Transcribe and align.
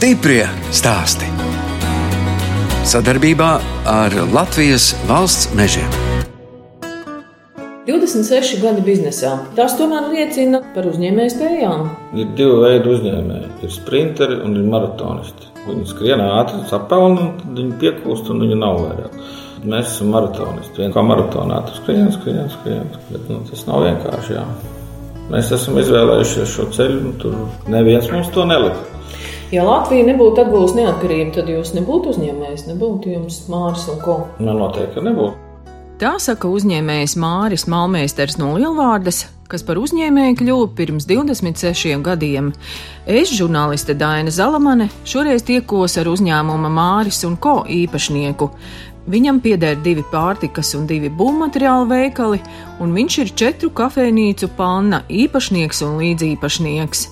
Stiprie 0.00 0.46
stāsti. 0.72 1.26
Sadarbībā 2.88 3.48
ar 3.84 4.14
Latvijas 4.32 4.94
valsts 5.04 5.50
mežiem. 5.52 5.90
26 7.84 8.62
gadi 8.62 8.80
biznesā. 8.86 9.34
Tas 9.58 9.74
tomēr 9.76 10.06
liecina 10.14 10.62
par 10.72 10.88
uzņēmēju 10.88 11.34
spējām. 11.34 11.84
Ir 12.16 12.30
divi 12.38 12.54
veidi 12.62 12.88
uzņēmēji. 12.94 13.50
Ir 13.60 13.74
sprinteri 13.74 14.38
un 14.40 14.56
ir 14.56 14.70
maratonisti. 14.72 15.50
Viņi 15.66 15.84
skrien 15.92 16.24
ātri, 16.24 16.62
sapelna, 16.70 17.26
un 17.26 17.34
tad 17.42 17.60
viņi 17.60 17.76
piekūst, 17.82 18.30
un 18.32 18.40
viņi 18.46 18.56
nav 18.62 18.80
vairāk. 18.86 19.18
Mēs 19.66 19.90
esam 19.98 20.14
maratonisti. 20.16 20.80
Vienā 20.80 20.94
kā 20.94 21.04
maratonā 21.10 21.58
tur 21.66 21.76
skrien, 21.82 22.08
skrien, 22.14 22.48
skrien. 22.54 22.88
Bet 23.10 23.28
nu, 23.28 23.42
tas 23.50 23.68
nav 23.68 23.84
vienkārši. 23.84 24.38
Jā. 24.38 24.46
Mēs 25.28 25.52
esam 25.58 25.76
izvēlējušies 25.84 26.56
šo 26.56 26.70
ceļu, 26.72 27.04
un 27.04 27.20
tur 27.20 27.36
neviens 27.68 28.08
mums 28.14 28.32
to 28.32 28.48
nelika. 28.48 28.88
Ja 29.50 29.64
Latvija 29.66 30.04
nebūtu 30.06 30.44
atguvusi 30.44 30.76
neatkarību, 30.78 31.32
tad 31.34 31.48
jūs 31.50 31.72
nebūtu 31.74 32.12
uzņēmējs, 32.12 32.68
nebūtu 32.68 33.10
jums 33.10 33.40
Māris 33.50 33.88
un 33.90 33.96
ko. 33.98 34.14
Man 34.38 34.60
noteikti 34.62 35.02
nebūtu. 35.02 35.34
Tā 35.98 36.12
saka 36.22 36.46
uzņēmējs 36.46 37.16
Māris 37.18 37.66
Malmēsters 37.66 38.38
no 38.38 38.52
Lielvārdas, 38.54 39.24
kas 39.50 39.64
par 39.66 39.80
uzņēmēju 39.82 40.36
kļuva 40.38 40.68
pirms 40.78 41.08
26 41.10 41.98
gadiem. 42.06 42.52
Es, 43.10 43.32
žurnāliste 43.34 43.96
Daina 43.98 44.30
Zalamane, 44.30 44.86
šoreiz 45.02 45.42
tiekos 45.48 45.98
ar 45.98 46.12
uzņēmuma 46.12 46.70
Māris 46.70 47.18
un 47.26 47.34
Ko 47.34 47.64
īpašnieku. 47.66 48.52
Viņam 49.10 49.40
pieder 49.42 49.74
divi 49.82 50.04
pārtikas 50.12 50.76
un 50.78 50.86
divi 50.86 51.10
būvmateriālu 51.10 51.90
veikali, 51.90 52.38
un 52.78 52.94
viņš 52.94 53.18
ir 53.24 53.34
četru 53.42 53.72
kafejnīcu 53.74 54.52
panna 54.54 55.02
īpašnieks 55.10 55.82
un 55.88 55.98
līdzīpašnieks. 56.04 57.08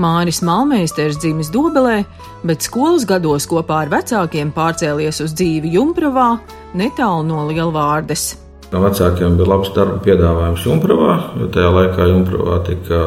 Māris 0.00 0.40
Malmēsters 0.46 1.18
dzimis 1.20 1.50
Dobelē, 1.52 2.02
bet 2.48 2.64
skolas 2.64 3.04
gados 3.08 3.44
kopā 3.50 3.82
ar 3.84 3.92
vecākiem 3.92 4.52
pārcēlies 4.56 5.20
uz 5.24 5.34
dzīvi 5.36 5.74
Jumpravā, 5.76 6.30
netālu 6.78 7.26
no 7.28 7.44
Lielvārdes. 7.50 8.32
No 8.72 8.80
vecākiem 8.86 9.36
bija 9.36 9.50
labs 9.52 9.74
darba 9.76 9.98
piedāvājums 10.04 10.64
Jumpravā, 10.64 11.16
jo 11.42 11.50
tajā 11.52 11.74
laikā 11.76 12.08
Jumpravā 12.08 12.58
tika 12.70 13.02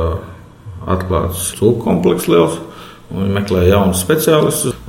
atklāts 0.93 1.49
cūku 1.57 1.81
komplekss 1.87 2.29
liels. 2.29 2.59
Viņi 3.05 3.33
meklēja. 3.35 3.81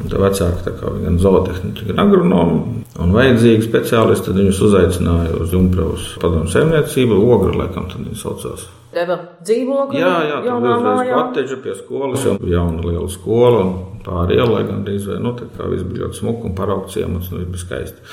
Tā 0.09 0.21
vecāka 0.21 0.63
tā 0.65 0.73
kā 0.79 0.93
gan 1.03 1.19
zootehniķa, 1.21 1.89
gan 1.91 2.01
agronomi. 2.07 2.85
Un 3.03 3.13
vajadzīgi 3.13 3.67
speciālisti 3.67 4.31
tad 4.31 4.41
viņus 4.41 4.63
uzaicināja 4.69 5.35
uz 5.37 5.53
Junkravas 5.53 6.07
padomu 6.23 6.49
saimniecību. 6.53 7.19
Ogre, 7.21 7.53
laikam, 7.61 7.91
tad 7.93 8.07
viņi 8.07 8.21
saucās. 8.21 8.65
Deva 8.97 9.17
dzīvokli. 9.45 10.01
Jā, 10.01 10.13
jā, 10.31 10.41
tur 10.45 10.65
bija 10.65 10.77
uzreiz 10.81 11.13
koteģa 11.13 11.61
pie 11.65 11.77
skolas, 11.77 12.27
jau 12.27 12.37
jauna 12.51 12.85
liela 12.85 13.09
skola 13.13 13.63
un 13.67 13.73
pāri 14.07 14.41
ielai 14.41 14.65
gandrīz 14.69 15.09
vai, 15.11 15.21
nu, 15.23 15.35
tā 15.37 15.49
kā 15.53 15.71
viss 15.73 15.87
bija 15.87 16.07
ļoti 16.07 16.21
smuki 16.23 16.49
un 16.49 16.59
paraugt 16.59 16.95
ciemats, 16.95 17.33
nu, 17.35 17.45
bija 17.45 17.65
skaisti. 17.65 18.13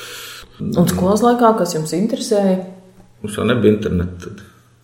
Un 0.64 0.90
skolas 0.92 1.24
laikā, 1.26 1.54
kas 1.60 1.78
jums 1.78 1.96
interesēja? 1.98 2.58
Mums 3.24 3.38
jau 3.40 3.48
nebija 3.48 3.78
interneta. 3.78 4.36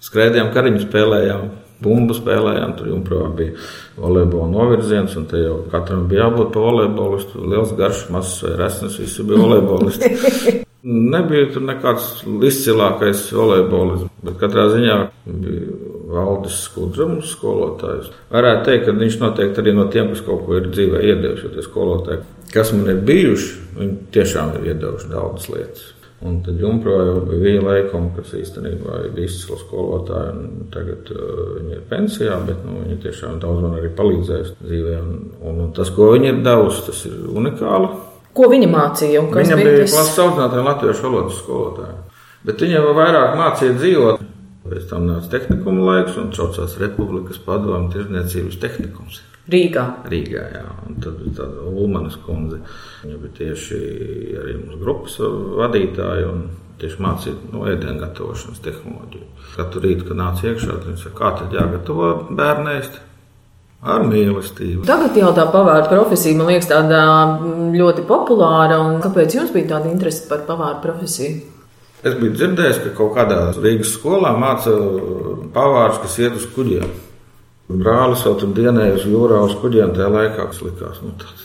Skrējām, 0.03 0.53
kariņu 0.55 0.85
spēlējām 0.85 1.49
bumbu 1.83 2.15
spēlējām. 2.17 2.73
Tur 2.77 2.91
jau 2.91 3.27
bija 3.35 3.55
volejbola 3.99 4.47
novirziens, 4.51 5.15
un 5.19 5.27
te 5.29 5.43
jau 5.43 5.59
katram 5.71 6.07
bija 6.11 6.27
jābūt 6.27 6.51
pa 6.55 6.63
volejbolistu. 6.63 7.43
Liels 7.51 7.75
garš, 7.79 8.07
mazs 8.13 8.39
vai 8.45 8.55
resnes, 8.59 8.99
visi 9.01 9.27
bija 9.27 9.43
volejbolisti. 9.43 10.57
Nebija 11.13 11.49
tur 11.51 11.65
nekāds 11.67 12.21
izcilākais 12.47 13.25
volejbolis, 13.35 14.05
bet 14.23 14.37
katrā 14.39 14.69
ziņā 14.71 14.99
bija 15.27 15.88
Valdis 16.09 16.63
Skudzams, 16.65 17.35
skolotājs. 17.35 18.09
Varētu 18.33 18.65
teikt, 18.65 18.87
ka 18.87 18.97
viņš 18.97 19.19
noteikti 19.21 19.61
arī 19.61 19.75
no 19.77 19.85
tiem, 19.93 20.09
kas 20.13 20.25
kaut 20.25 20.43
ko 20.47 20.57
ir 20.57 20.71
dzīvē 20.71 21.03
iedevuši, 21.11 21.53
tie 21.53 21.65
skolotāji, 21.65 22.25
kas 22.53 22.73
man 22.73 22.91
ir 22.95 23.05
bijuši, 23.05 23.55
viņi 23.77 23.95
tiešām 24.15 24.57
ir 24.57 24.73
iedevuši 24.73 25.11
daudzas 25.13 25.49
lietas. 25.53 25.87
Un 26.19 26.41
tad 26.43 26.59
Junkrā 26.59 26.97
jau 27.07 27.19
bija 27.29 27.61
laikoma, 27.63 28.09
kas 28.17 28.33
īstenībā 28.35 28.97
ir 29.07 29.19
izcila 29.23 29.55
skolotāja. 29.61 30.33
Tagad 30.73 31.11
uh, 31.15 31.29
viņa 31.55 31.77
ir 31.77 31.85
pensijā, 31.87 32.35
bet 32.43 32.59
nu, 32.67 32.81
viņa 32.81 32.97
tiešām 33.05 33.37
daudz 33.39 33.63
man 33.63 33.77
arī 33.77 33.91
palīdzējusi 33.95 34.57
dzīvē. 34.59 34.97
Un, 34.99 35.13
un, 35.39 35.61
un 35.63 35.71
tas, 35.77 35.93
ko 35.95 36.09
viņa 36.17 36.33
ir 36.33 36.41
devusi, 36.43 36.83
tas 36.89 37.05
ir 37.07 37.21
unikāli. 37.31 37.93
Ko 38.35 38.49
viņa 38.51 38.67
mācīja? 38.73 39.23
Viņa 39.31 39.59
bija 39.61 39.85
tas... 39.85 39.95
klases 39.95 40.19
audzinātāja 40.25 40.65
latviešu 40.67 41.07
valodas 41.07 41.39
skolotāja. 41.39 41.95
Bet 42.49 42.67
viņa 42.67 42.83
vairāk 42.99 43.39
mācīja 43.39 43.77
dzīvot. 43.79 44.28
Pēc 44.69 44.85
tam 44.91 45.07
nāca 45.09 45.31
tehnikuma 45.33 45.87
laiks 45.87 46.19
un 46.21 46.29
saucās 46.35 46.77
Republikas 46.81 47.41
padomu 47.41 47.89
tirdzniecības 47.93 48.59
tehnikums. 48.61 49.23
Rīgā. 49.49 49.83
Rīgā, 50.11 50.45
jā. 50.53 50.65
Un 50.85 50.97
tad 51.01 51.17
bija 51.23 51.39
tāda 51.41 51.65
Ulmanas 51.71 52.17
kundze. 52.21 52.61
Viņa 53.01 53.19
bija 53.23 53.35
tieši 53.39 53.79
arī 54.43 54.55
mūsu 54.61 54.79
grupas 54.83 55.17
vadītāja 55.59 56.29
un 56.29 56.43
tieši 56.79 57.03
mācīja 57.03 57.51
no 57.53 57.65
ēdienu 57.69 57.99
gatavošanas 58.03 58.61
tehnoloģiju. 58.65 59.27
Katru 59.55 59.83
rītu, 59.83 60.07
kad 60.09 60.19
nāca 60.21 60.51
iekšā, 60.51 60.79
viņa 60.85 61.01
saka, 61.01 61.17
kā 61.17 61.31
tad 61.41 61.55
jāgatavo 61.57 62.11
bērnēst. 62.29 63.05
Ar 63.79 64.03
mīlestību. 64.03 64.83
Tagad 64.83 65.15
jau 65.15 65.29
tā 65.31 65.45
pavāra 65.53 65.85
profesija, 65.87 66.35
man 66.35 66.49
liekas, 66.51 66.67
tāda 66.67 66.99
ļoti 67.71 68.03
populāra. 68.09 68.81
Kāpēc 69.05 69.37
jums 69.37 69.53
bija 69.55 69.69
tāda 69.77 69.87
interese 69.87 70.27
par 70.27 70.43
pavāru 70.49 70.81
profesiju? 70.83 71.58
Es 71.99 72.15
biju 72.15 72.31
dzirdējis, 72.31 72.77
ka 72.85 72.95
kaut 72.95 73.11
kādā 73.17 73.39
Rīgas 73.59 73.91
skolā 73.97 74.31
māca 74.39 74.71
pavārus, 75.55 75.99
kas 76.05 76.15
iet 76.21 76.37
uz 76.39 76.45
kuģiem. 76.55 76.93
Brālis 77.69 78.23
vēl 78.25 78.37
tur 78.39 78.53
dienēja 78.55 78.95
uz 78.95 79.03
jūrā 79.05 79.41
uz 79.45 79.57
kuģiem 79.59 79.91
tajā 79.97 80.07
laikā, 80.13 80.45
kas 80.49 80.61
likās, 80.63 81.01
nu, 81.03 81.11
tāds, 81.19 81.43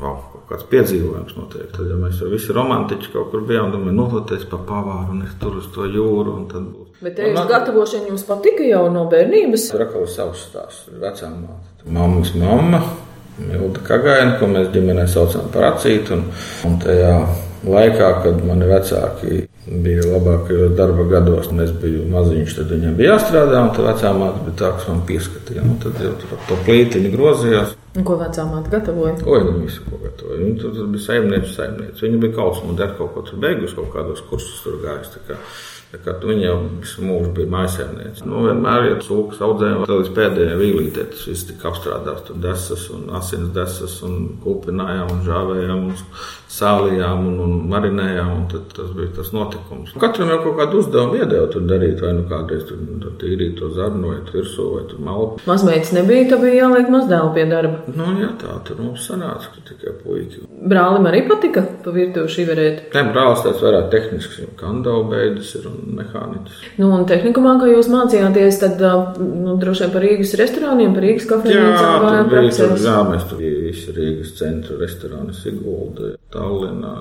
wow, 0.00 0.14
kāds 0.48 0.64
piedzīvojums 0.70 1.34
noteikti. 1.36 1.72
Tad, 1.74 1.90
ja 1.90 1.98
mēs 1.98 2.22
jau 2.22 2.30
visi 2.30 2.54
romantiķi 2.54 3.12
kaut 3.16 3.34
kur 3.34 3.44
bijām, 3.50 3.74
domājam, 3.74 3.98
nohoties 3.98 4.46
pa 4.48 4.62
pavāru 4.70 5.16
un 5.16 5.26
es 5.26 5.34
tur 5.42 5.58
uz 5.58 5.68
to 5.74 5.90
jūru, 5.90 6.38
un 6.38 6.48
tad 6.54 6.70
būs. 6.70 7.02
Bet 7.02 7.18
te 7.18 7.28
jūs 7.28 7.50
gatavošana 7.50 8.10
jums 8.12 8.24
patika 8.30 8.70
jau 8.70 8.86
no 8.94 9.04
bērnības? 9.10 9.68
Atkal 9.74 10.08
savs 10.08 10.46
stāsts, 10.48 10.88
vecām 11.02 11.36
māte. 11.44 11.90
Mammas 11.98 12.32
mamma, 12.38 12.84
Milda 13.42 13.82
Kagaina, 13.84 14.38
ko 14.38 14.48
mēs 14.54 14.70
ģimenē 14.72 15.10
saucam 15.10 15.50
par 15.52 15.72
acītu, 15.74 16.16
un, 16.16 16.26
un 16.68 16.82
tajā 16.82 17.14
laikā, 17.66 18.12
kad 18.24 18.44
mani 18.46 18.68
vecāki 18.70 19.46
bija 19.66 20.06
labākajos 20.08 20.72
darba 20.78 21.04
gados, 21.10 21.50
un 21.52 21.60
es 21.64 21.72
biju 21.82 22.06
maziņš, 22.10 22.56
tad 22.56 22.72
viņam 22.72 22.96
bija 22.96 23.14
jāstrādā, 23.14 23.60
un 23.66 23.74
tā 23.76 23.84
vecā 23.84 24.12
māte 24.16 24.44
bija 24.46 24.56
tā, 24.62 24.70
kas 24.78 24.88
man 24.88 25.02
pieskatīja. 25.08 25.64
Un 25.66 25.76
tad 25.82 26.00
jau 26.00 26.14
tur 26.22 26.40
to 26.48 26.58
plītiņu 26.66 27.12
grozījās. 27.14 27.76
Un 27.98 28.04
ko 28.06 28.14
vecā 28.20 28.44
māte 28.46 28.70
gatavoja? 28.70 29.16
Oi, 29.26 29.40
nu 29.48 29.56
visu, 29.64 29.82
ko 29.88 29.98
gatavoja. 29.98 30.38
Viņa 30.44 30.60
tur, 30.62 30.76
tur 30.76 30.92
bija 30.92 31.06
saimniece, 31.08 31.50
saimniece. 31.56 32.04
Viņa 32.04 32.22
bija 32.22 32.36
kaut 32.36 32.54
kas, 32.54 32.62
un 32.68 32.78
der 32.78 32.94
kaut 32.98 33.16
ko 33.16 33.24
tur 33.26 33.42
beigusi, 33.42 33.74
kaut 33.74 33.90
kādos 33.96 34.22
kursus 34.30 34.62
tur 34.62 34.78
gājis. 34.84 35.18
Viņa 35.90 36.44
jau 36.44 36.58
visu 36.78 37.02
mūžu 37.02 37.32
bija 37.34 37.50
mājasēmniece. 37.50 38.22
Nu, 38.30 38.44
vienmēr, 38.46 38.84
ja 38.92 38.98
cūkas 39.02 39.40
audzējām, 39.42 39.80
tad 39.88 39.96
līdz 39.98 40.10
pēdējai 40.14 40.58
vīlītei 40.60 41.06
tas 41.10 41.24
viss 41.26 41.48
tika 41.48 41.66
apstrādāts. 41.72 42.28
Tur 42.28 42.38
desas 42.44 42.84
un 42.94 43.08
asins 43.18 43.50
desas 43.56 43.96
un 44.06 44.36
kupinājām 44.44 45.10
un 45.10 45.24
žāvējām 45.26 45.88
un 45.88 45.96
sālījām 46.60 47.26
un, 47.26 47.40
un 47.42 47.56
marinējām. 47.72 48.30
Un 48.36 48.46
tas 48.76 48.94
bija 48.94 49.10
tas 49.18 49.32
notikums. 49.34 49.96
Katram 49.98 50.30
jau 50.30 50.38
kaut 50.44 50.60
kādu 50.60 50.78
uzdevumu 50.84 51.18
iedēļ 51.24 51.50
tur 51.56 51.66
darīt, 51.66 51.98
vai 52.06 52.14
nu 52.20 52.22
kādreiz 52.30 52.62
tur, 52.70 52.86
tur 53.02 53.18
tīrīt 53.18 53.58
to 53.58 53.72
zarnu 53.74 54.14
vai 54.14 54.22
virsū 54.30 54.68
vai 54.76 54.86
tur 54.92 55.02
malku. 55.10 55.42
Mazmeitas 55.50 55.90
nebija, 55.98 56.28
tā 56.30 56.38
bija 56.38 56.68
jāliek 56.68 56.94
mazdēlu 56.94 57.34
pie 57.34 57.48
darba. 57.50 57.79
Nu, 57.94 58.08
jā, 58.20 58.30
tā 58.40 58.54
tur 58.66 58.80
mums 58.82 59.06
sanāca, 59.08 59.50
ka 59.54 59.64
tikai 59.70 59.94
puiki. 60.02 60.44
Brālim 60.70 61.08
arī 61.08 61.22
patika 61.28 61.64
pa 61.84 61.94
virtuvi 61.94 62.32
šiverēt. 62.34 62.82
Nē, 62.94 63.04
brālis 63.14 63.44
tāds 63.46 63.62
vairāk 63.64 63.88
tehnisks, 63.94 64.40
jo 64.42 64.50
kandaubeidis 64.60 65.54
ir 65.60 65.68
un 65.70 65.78
mehāniķis. 66.00 66.60
Nu, 66.80 66.90
un 66.96 67.06
tehnikumā, 67.08 67.56
kā 67.60 67.70
jūs 67.72 67.90
mācījāties, 67.92 68.60
tad 68.62 68.84
nu, 69.20 69.56
droši 69.60 69.86
vien 69.86 69.94
par 69.94 70.06
Rīgas 70.06 70.34
restorāniem, 70.40 70.94
par 70.96 71.06
Rīgas 71.06 71.28
kafejnīcām 71.30 72.06
varētu 72.06 72.34
būt. 72.34 72.84
Jā, 72.86 72.98
mēs 73.08 73.28
tur 73.30 73.44
visi 73.44 73.96
Rīgas 73.96 74.34
centra 74.38 74.78
restorāni, 74.80 75.36
Sigulda, 75.36 76.14
Tallinā. 76.34 76.96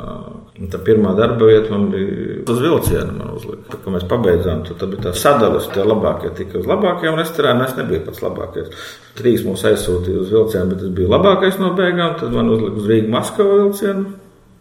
Un 0.60 0.72
tā 0.72 0.80
pirmā 0.84 1.14
darba 1.18 1.48
vieta 1.48 1.72
man 1.72 1.88
bija 1.94 2.42
uz 2.50 2.62
vilciena 2.64 3.14
man 3.16 3.34
uzlika. 3.36 3.78
Kad 3.78 3.94
mēs 3.94 4.06
pabeidzām, 4.10 4.64
tad 4.68 4.88
bija 4.92 5.08
tā 5.08 5.14
sadalas, 5.18 5.70
tie 5.74 5.86
labākie 5.86 6.32
tika 6.36 6.60
uz 6.60 6.68
labākajiem 6.70 7.20
restorāniem, 7.20 7.66
es 7.68 7.78
nebiju 7.78 8.04
pats 8.08 8.24
labākais. 8.26 8.90
Trīs 9.20 9.44
mūs 9.48 9.66
aizsūtīja 9.68 10.24
uz 10.24 10.34
vilcienu, 10.34 10.69
bet 10.70 10.82
tas 10.84 10.92
bija 10.96 11.12
labākais 11.12 11.60
no 11.62 11.74
beigām, 11.78 12.16
tad 12.20 12.34
man 12.34 12.50
uzlika 12.54 12.82
uz 12.82 12.90
Rīgas 12.90 13.14
Maskavu 13.16 13.58
vilcienu. 13.64 14.06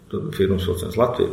Tur 0.09 0.23
bija 0.25 0.39
firmas 0.39 0.65
vilciens 0.65 0.97
Latvijā. 0.97 1.29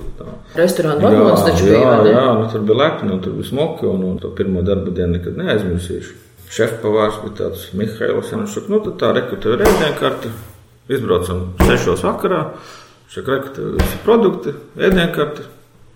Restorāna 0.59 0.99
vagonis 0.99 1.45
taču 1.47 1.69
bija. 1.69 1.79
Jā, 1.79 2.11
jā 2.11 2.25
nu, 2.35 2.47
tur 2.51 2.65
bija 2.67 2.79
lepni, 2.81 3.13
un 3.15 3.21
tur 3.23 3.37
bija 3.37 3.47
smoki, 3.47 3.87
un, 3.87 4.03
un 4.03 4.17
to 4.19 4.33
pirmo 4.35 4.63
darba 4.67 4.91
dienu 4.91 5.15
nekad 5.15 5.39
neaizmirsīšu. 5.39 6.17
Šefpavārs 6.51 7.21
bija 7.23 7.37
tāds 7.39 7.69
Mihails, 7.75 8.33
viņš 8.35 8.57
saka, 8.57 8.73
nu 8.73 8.81
tad 8.83 8.99
tā 8.99 9.13
rekrutē 9.15 9.55
rēdienkarti, 9.63 10.31
izbraucam 10.91 11.45
sešos 11.63 12.03
vakarā, 12.05 12.43
šeit 13.11 13.31
rekrutē 13.31 13.71
visi 13.79 14.01
produkti, 14.03 14.53
ēdienkarti. 14.75 15.47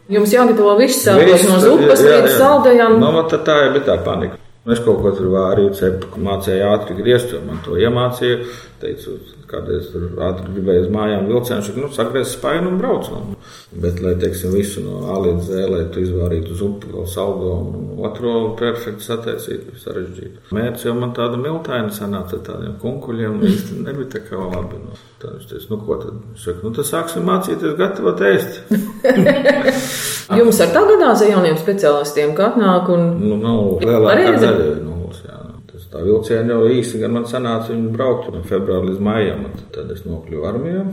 Jums 0.10 0.32
jāgatavo 0.34 0.74
viss 0.80 1.04
sākot 1.06 1.46
no 1.52 1.60
zupas 1.62 2.02
līdz 2.02 2.38
saldējām. 2.40 2.96
Nu, 3.04 3.12
tā, 3.30 3.44
tā 3.46 3.60
jau 3.66 3.74
bija 3.76 3.90
tā 3.92 4.00
panika. 4.08 4.40
Es 4.68 4.82
kaut 4.84 5.00
ko 5.04 5.14
tur 5.16 5.30
vārīju, 5.32 5.76
cepu, 5.80 6.20
mācīju 6.26 6.66
ātri 6.68 6.98
griezt, 6.98 7.32
man 7.46 7.62
to 7.64 7.78
iemācīja. 7.80 8.42
Teicu, 8.82 9.16
kādreiz 9.50 9.90
tur 9.94 10.06
ātri 10.30 10.54
gribēju 10.56 10.86
uz 10.86 10.90
mājām 10.94 11.28
vilcienu, 11.30 11.66
viņš 11.66 11.80
nu, 11.82 11.90
sagriez 11.96 12.32
spainu 12.36 12.72
un 12.72 12.78
brauc. 12.82 13.10
No. 13.14 13.38
Bet, 13.84 14.00
lai, 14.04 14.16
teiksim, 14.22 14.54
visu 14.56 14.84
no 14.86 15.02
A 15.14 15.18
līdz 15.24 15.50
Z, 15.50 15.66
lai 15.74 15.84
tu 15.94 16.04
izvārītu 16.06 16.54
uz 16.56 16.62
upi, 16.66 16.90
vēl 16.94 17.06
saldo 17.10 17.52
un 17.60 18.04
otro 18.08 18.34
perfekti 18.60 19.06
sataisītu, 19.06 19.74
ir 19.74 19.82
sarežģīti. 19.84 20.46
Mērķis 20.56 20.86
jau 20.90 20.96
man 20.98 21.14
tāda 21.18 21.38
miltaina 21.42 21.92
sanāca 21.94 22.38
ar 22.40 22.46
tādiem 22.48 22.76
kunkuļiem, 22.82 23.38
un 23.40 23.48
īsti 23.50 23.82
nebija 23.86 24.12
tā 24.16 24.24
kā 24.30 24.40
labi. 24.40 24.80
No. 24.86 24.98
Tad 25.20 25.36
viņš 25.36 25.50
teica, 25.52 25.68
nu 25.74 25.82
ko 25.84 25.98
tad? 26.00 26.20
Viņš 26.32 26.46
saka, 26.48 26.64
nu 26.64 26.74
tad 26.78 26.88
sāksim 26.88 27.26
mācīties 27.28 27.78
gatavot 27.80 28.22
ēst. 28.30 28.62
Jums 30.40 30.60
ar 30.62 30.70
tā 30.74 30.82
gadās 30.86 31.24
ar 31.26 31.32
jauniem 31.34 31.58
speciālistiem, 31.60 32.36
kā 32.38 32.52
atnāk 32.54 32.90
un 32.94 33.06
Nu, 33.20 33.36
nav 33.42 33.82
lielākā 33.84 34.12
Pareizi. 34.14 34.42
daļa 34.46 34.68
ir 34.74 34.82
nulles. 34.86 35.20
Jā. 35.26 35.38
nu, 35.44 35.58
Tas 35.70 35.78
tā 35.94 36.04
vilciena 36.06 36.54
jau 36.56 36.68
īsi, 36.70 37.00
gan 37.02 37.16
man 37.18 37.26
sanāca 37.30 37.74
viņu 37.74 37.94
braukt 37.96 38.30
no 38.34 38.44
februāra 38.48 38.90
līdz 38.90 39.00
maijam. 39.04 39.46
un 39.50 39.64
Tad 39.76 39.92
es 39.96 40.06
nokļuvu 40.06 40.46
armijā. 40.50 40.84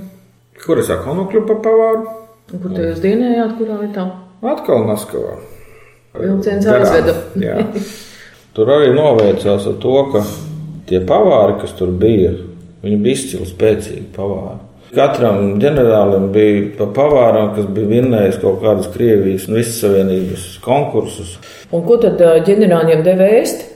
Kur 0.65 0.81
es 0.81 0.91
atkal 0.93 1.19
nokļuvu 1.21 1.47
par 1.51 1.61
pavāru? 1.67 2.07
kur 2.47 2.73
te 2.73 2.85
jūs 2.87 3.03
dienējāt, 3.03 3.57
kurā 3.59 3.77
vietā? 3.83 4.07
Atkal 4.47 4.85
Maskavā. 4.87 5.37
Vilciens 6.17 6.67
aizveda. 6.71 7.17
jā. 7.43 7.57
Tur 8.57 8.71
arī 8.73 8.93
noveicās 8.97 9.67
ar 9.69 9.75
to, 9.83 9.97
ka 10.15 10.23
tie 10.89 11.03
pavāri, 11.05 11.59
kas 11.61 11.75
tur 11.77 11.91
bija, 11.93 12.31
viņi 12.85 13.01
bija 13.05 13.19
izcili 13.19 13.49
spēcīgi 13.51 14.07
pavāri. 14.17 14.63
Katram 14.97 15.57
ģenerālim 15.61 16.29
bija 16.33 16.61
pa 16.79 16.87
pavāram, 16.95 17.51
kas 17.57 17.67
bija 17.75 17.91
vinnējis 17.91 18.39
kaut 18.41 18.63
kādas 18.63 18.87
Krievijas 18.95 19.49
un 19.51 19.59
visas 19.59 19.81
savienības 19.83 20.45
konkursus. 20.65 21.35
Un 21.75 21.83
ko 21.85 21.99
tad 22.01 22.23
ģenerāļiem 22.47 23.03
deva 23.05 23.27
ēst? 23.43 23.67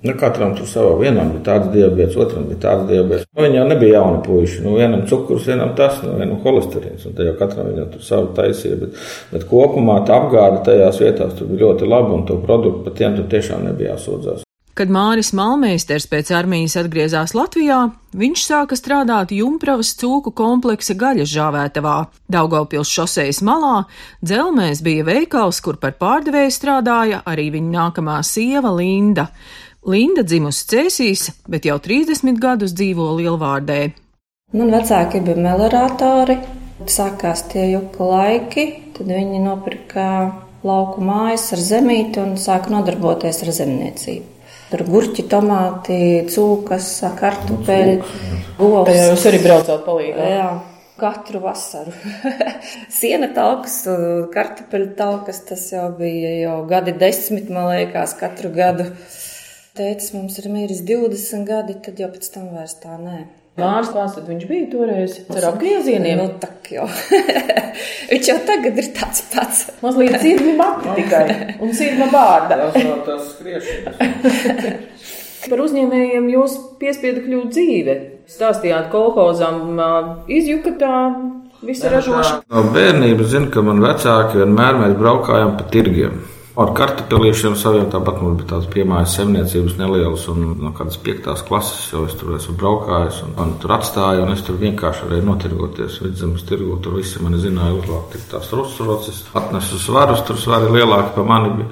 Nu, 0.00 0.14
katram 0.16 0.54
tur 0.56 0.64
savā 0.64 0.94
vienam 0.96 1.28
bija 1.34 1.42
tāds 1.44 1.66
diabetes, 1.74 2.16
otram 2.16 2.46
bija 2.48 2.62
tāds 2.62 2.86
diabetes. 2.88 3.26
Nu, 3.36 3.44
viņi 3.44 3.58
jau 3.60 3.66
nebija 3.68 3.98
jauni 3.98 4.22
puiši. 4.24 4.62
Nu, 4.64 4.74
vienam 4.80 5.02
cukurs, 5.10 5.44
vienam 5.50 5.74
tas, 5.76 6.00
nu, 6.06 6.14
vienam 6.16 6.40
holesterīns. 6.44 7.04
Te 7.16 7.26
jau 7.28 7.34
katram 7.36 7.68
viņam 7.68 7.90
tur 7.92 8.06
savu 8.06 8.30
taisīja. 8.36 8.80
Bet, 8.80 9.00
bet 9.34 9.48
kopumā 9.50 9.98
tā 10.08 10.16
apgāde 10.22 10.62
tajās 10.70 11.02
vietās 11.04 11.36
bija 11.42 11.66
ļoti 11.66 11.90
laba 11.90 12.16
un 12.16 12.24
to 12.28 12.40
produktu 12.40 12.86
par 12.86 12.96
tiem 12.96 13.20
tiešām 13.28 13.68
nebija 13.68 13.98
jāsūdzās. 13.98 14.46
Kad 14.80 14.88
Māris 14.88 15.34
Malmeisters 15.36 16.06
pēc 16.08 16.30
armijas 16.32 16.78
atgriezās 16.80 17.34
Latvijā, 17.36 17.82
viņš 18.16 18.44
sāka 18.46 18.76
strādāt 18.78 19.34
Jumpravas 19.36 19.90
cūku 20.00 20.30
kompleksa 20.32 20.94
gaļas 20.96 21.28
žāvētavā. 21.28 21.96
Daugaupils 22.32 22.88
šosejas 22.88 23.42
malā 23.44 23.82
dzelmēs 24.24 24.80
bija 24.86 25.04
veikals, 25.04 25.60
kur 25.60 25.76
par 25.82 25.98
pārdevēju 26.00 26.54
strādāja 26.56 27.20
arī 27.28 27.50
viņa 27.58 27.74
nākamā 27.74 28.22
sieva 28.24 28.72
Linda. 28.72 29.26
Linda 29.88 30.20
dzimusi 30.20 30.66
Cēsīs, 30.68 31.22
bet 31.48 31.64
jau 31.64 31.78
30 31.80 32.36
gadus 32.36 32.74
dzīvo 32.76 33.06
Lielvārdē. 33.16 33.78
Man 34.52 34.72
vecāki 34.74 35.22
bija 35.24 35.40
melioratori. 35.40 36.36
Sākās 36.84 37.46
tie 37.48 37.66
juka 37.70 38.04
laiki, 38.04 38.64
tad 38.96 39.08
viņi 39.08 39.40
nopirka 39.40 40.04
lauku 40.64 41.00
mājas 41.04 41.46
ar 41.56 41.62
zemīti 41.64 42.20
un 42.20 42.34
sāka 42.40 42.72
nodarboties 42.72 43.40
ar 43.44 43.52
zemniecību. 43.56 44.26
Tur 44.70 44.84
gurķi, 44.86 45.24
tomāti, 45.32 45.96
cūkas, 46.30 46.90
kartupeļi, 47.16 47.96
govs. 48.60 49.00
jūs 49.14 49.24
arī 49.32 49.40
braucāt 49.46 49.80
palīdzēt. 49.88 50.28
Jā, 50.34 50.50
katru 51.00 51.40
vasaru. 51.46 51.96
Siena 53.00 53.32
talkas, 53.36 53.80
kartupeļu 54.36 54.92
talkas, 55.00 55.40
tas 55.48 55.66
jau 55.72 55.88
bija 55.96 56.36
jau 56.42 56.60
gadi 56.68 56.94
desmit, 57.00 57.48
man 57.48 57.72
liekas, 57.72 58.14
katru 58.20 58.52
gadu. 58.54 58.90
Teicis, 59.80 60.10
mums 60.12 60.34
ir 60.36 60.50
mīris 60.52 60.82
20 60.84 61.46
gadi, 61.48 61.74
tad 61.80 62.00
jau 62.02 62.10
pēc 62.12 62.26
tam 62.34 62.50
vairs 62.52 62.74
tā 62.82 62.98
nē. 63.00 63.20
Māris, 63.60 63.88
kāds 63.94 64.16
tad 64.18 64.26
viņš 64.28 64.42
bija 64.48 64.66
toreiz? 64.68 65.14
Ar 65.32 65.46
apgriezieniem. 65.54 66.18
Nu, 66.20 66.26
tak 66.42 66.68
jau. 66.72 66.84
Viņš 68.10 68.28
jau 68.28 68.36
tagad 68.48 68.76
ir 68.82 68.90
tāds 68.96 69.22
pats. 69.32 69.62
Mazliet 69.80 70.18
sirdi 70.20 70.52
mati 70.58 70.92
tikai 70.98 71.22
un 71.64 71.72
sirdi 71.76 72.08
vārda. 72.12 72.58
Tas 72.60 72.76
nav 72.76 72.98
tas 73.06 73.30
skriešanas. 73.34 74.74
Par 75.50 75.62
uzņēmējiem 75.64 76.28
jūs 76.34 76.56
piespiedu 76.82 77.22
kļūt 77.24 77.54
dzīve. 77.56 77.94
Stāstījāt 78.28 78.90
kolhozām, 78.92 79.80
izjukatā, 80.28 80.98
visa 81.64 81.94
ražošana. 81.94 82.44
No 82.52 82.66
bērnības 82.76 83.32
zinu, 83.32 83.48
ka 83.54 83.64
man 83.64 83.80
vecāki 83.86 84.42
vienmēr 84.42 84.76
mēs 84.82 84.98
braukājām 85.00 85.56
pa 85.56 85.66
tirgiem. 85.72 86.20
Ar 86.58 86.72
kartupelīšiem 86.74 87.54
saviem 87.54 87.84
tāpat 87.92 88.16
mums 88.18 88.40
bija 88.40 88.48
tādas 88.50 88.66
piemājas 88.72 89.12
saimniecības 89.14 89.76
nelielas, 89.78 90.24
un 90.32 90.56
no 90.58 90.72
kādas 90.74 90.98
piektās 90.98 91.44
klases 91.46 91.92
jau 91.92 92.02
es 92.08 92.16
tur 92.18 92.34
esmu 92.34 92.56
braukājis, 92.58 93.20
un 93.22 93.36
man 93.36 93.52
tur 93.62 93.76
atstāja, 93.76 94.24
un 94.24 94.34
es 94.34 94.42
tur 94.42 94.58
vienkārši 94.58 95.06
varēju 95.06 95.28
notirgoties. 95.28 96.00
Vidzemes 96.02 96.42
tirgu 96.48 96.80
tur 96.82 96.98
visi 96.98 97.22
mani 97.22 97.38
zināja 97.38 97.78
uzvākt 97.78 98.16
tik 98.16 98.26
tās 98.34 98.50
rusrocis, 98.50 99.22
atnesu 99.38 99.78
svarus, 99.78 100.24
tur 100.26 100.42
svari 100.42 100.74
lielāki 100.74 101.14
pa 101.14 101.26
mani 101.30 101.54
bija, 101.60 101.70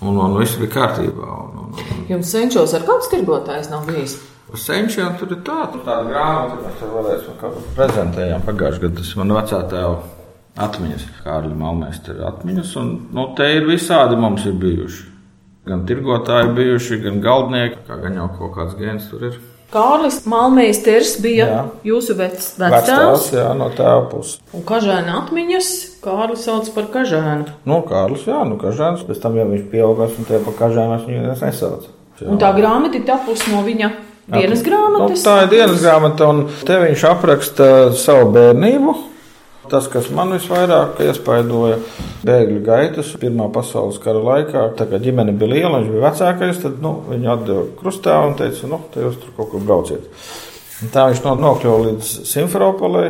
un, 0.00 0.16
un 0.24 0.40
viss 0.40 0.56
bija 0.56 0.72
kārtībā. 0.78 1.28
Un, 1.28 1.64
un, 1.66 1.72
un, 1.76 2.04
Jums 2.08 2.32
senčos 2.32 2.76
ar 2.78 2.88
kāds 2.88 3.12
tirgotājs 3.12 3.68
nav 3.74 3.84
bijis? 3.92 4.16
Senčiem 4.56 5.18
tur 5.20 5.34
ir 5.36 5.44
tā, 5.44 5.66
tur 5.68 5.84
tāda 5.84 6.08
grāmata, 6.08 6.62
mēs 6.64 6.80
tur 6.80 7.36
kaut 7.42 7.58
ko 7.60 7.74
prezentējām 7.76 8.46
pagājušajā 8.48 8.86
gadā. 8.86 9.02
Tas 9.02 9.18
man 9.20 9.36
vecā 9.36 9.66
tēva 9.68 9.98
atmiņas, 10.64 11.04
Kārļa 11.24 11.54
Malmēstera 11.58 12.26
atmiņas, 12.32 12.72
un 12.80 12.90
nu, 13.14 13.28
te 13.38 13.46
ir 13.56 13.68
visādi 13.68 14.18
mums 14.20 14.46
ir 14.48 14.56
bijuši. 14.58 15.04
Gan 15.68 15.84
tirgotāji 15.88 16.54
bijuši, 16.56 16.98
gan 17.04 17.20
galdnieki, 17.20 17.82
kā 17.88 17.98
gan 18.00 18.14
jau 18.16 18.28
kaut 18.38 18.54
kāds 18.56 18.76
gēns 18.78 19.10
tur 19.10 19.26
ir. 19.28 19.38
Kārlis 19.68 20.22
Malmeisters 20.24 21.18
bija 21.20 21.44
Jā. 21.44 21.58
jūsu 21.84 22.14
vec, 22.16 22.38
Vectēvs, 22.56 22.86
vectēvs, 22.88 23.26
jā, 23.36 23.48
no 23.58 23.66
tēva 23.76 24.06
puses. 24.08 24.38
un 24.56 24.62
kažēna 24.64 25.18
atmiņas 25.18 25.68
Kārlis 26.00 26.46
sauc 26.48 26.70
par 26.72 26.88
kažēnu. 26.94 27.52
Nu, 27.68 27.82
Kārlis, 27.84 28.24
jā, 28.24 28.38
nu, 28.48 28.56
kažēns, 28.56 29.04
pēc 29.04 29.20
tam 29.20 29.36
jau 29.36 29.44
viņš 29.50 29.66
pieaugās, 29.68 30.16
un 30.16 30.24
tie 30.30 30.40
pa 30.46 30.54
kažēnas 30.62 31.04
viņu 31.04 31.20
neviens 31.20 31.44
nesauc. 31.44 31.84
Un 32.24 32.40
tā 32.40 32.48
grāmata 32.56 32.96
ir 32.96 33.04
tapusi 33.06 33.52
no 33.52 33.60
viņa 33.66 33.90
dienas 34.32 34.64
grāmatas. 34.64 35.20
Nu, 35.20 35.24
tā 35.28 35.36
ir 35.44 35.52
dienas 35.52 35.84
grāmata, 35.84 36.30
un 36.32 36.48
te 36.64 36.80
viņš 36.86 37.04
apraksta 37.12 37.68
savu 37.92 38.32
bērnību. 38.38 38.96
Tas, 39.68 39.88
kas 39.92 40.08
man 40.14 40.32
visvairāk 40.32 41.00
iespaidoja, 41.04 41.76
bēgļu 42.24 42.60
gaitas 42.64 43.10
Pirmā 43.20 43.50
pasaules 43.52 43.98
kara 44.00 44.22
laikā, 44.24 44.62
tā 44.78 44.86
kā 44.88 45.00
ģimene 45.02 45.34
bija 45.36 45.52
liela, 45.52 45.82
viņš 45.82 45.90
bija 45.92 46.04
vecākais, 46.06 46.62
tad 46.62 46.78
nu, 46.84 46.94
viņu 47.10 47.32
atdeva 47.34 47.66
krustā 47.80 48.16
un 48.24 48.38
teica, 48.38 48.70
nu, 48.70 48.80
te 48.94 49.04
jūs 49.04 49.20
tur 49.20 49.34
kaut 49.36 49.52
kur 49.52 49.66
brauciet. 49.68 50.08
Un 50.82 50.94
tā 50.94 51.08
viņš 51.10 51.24
no- 51.26 51.36
nokļuva 51.42 51.84
līdz 51.88 52.14
Simferopolē. 52.32 53.04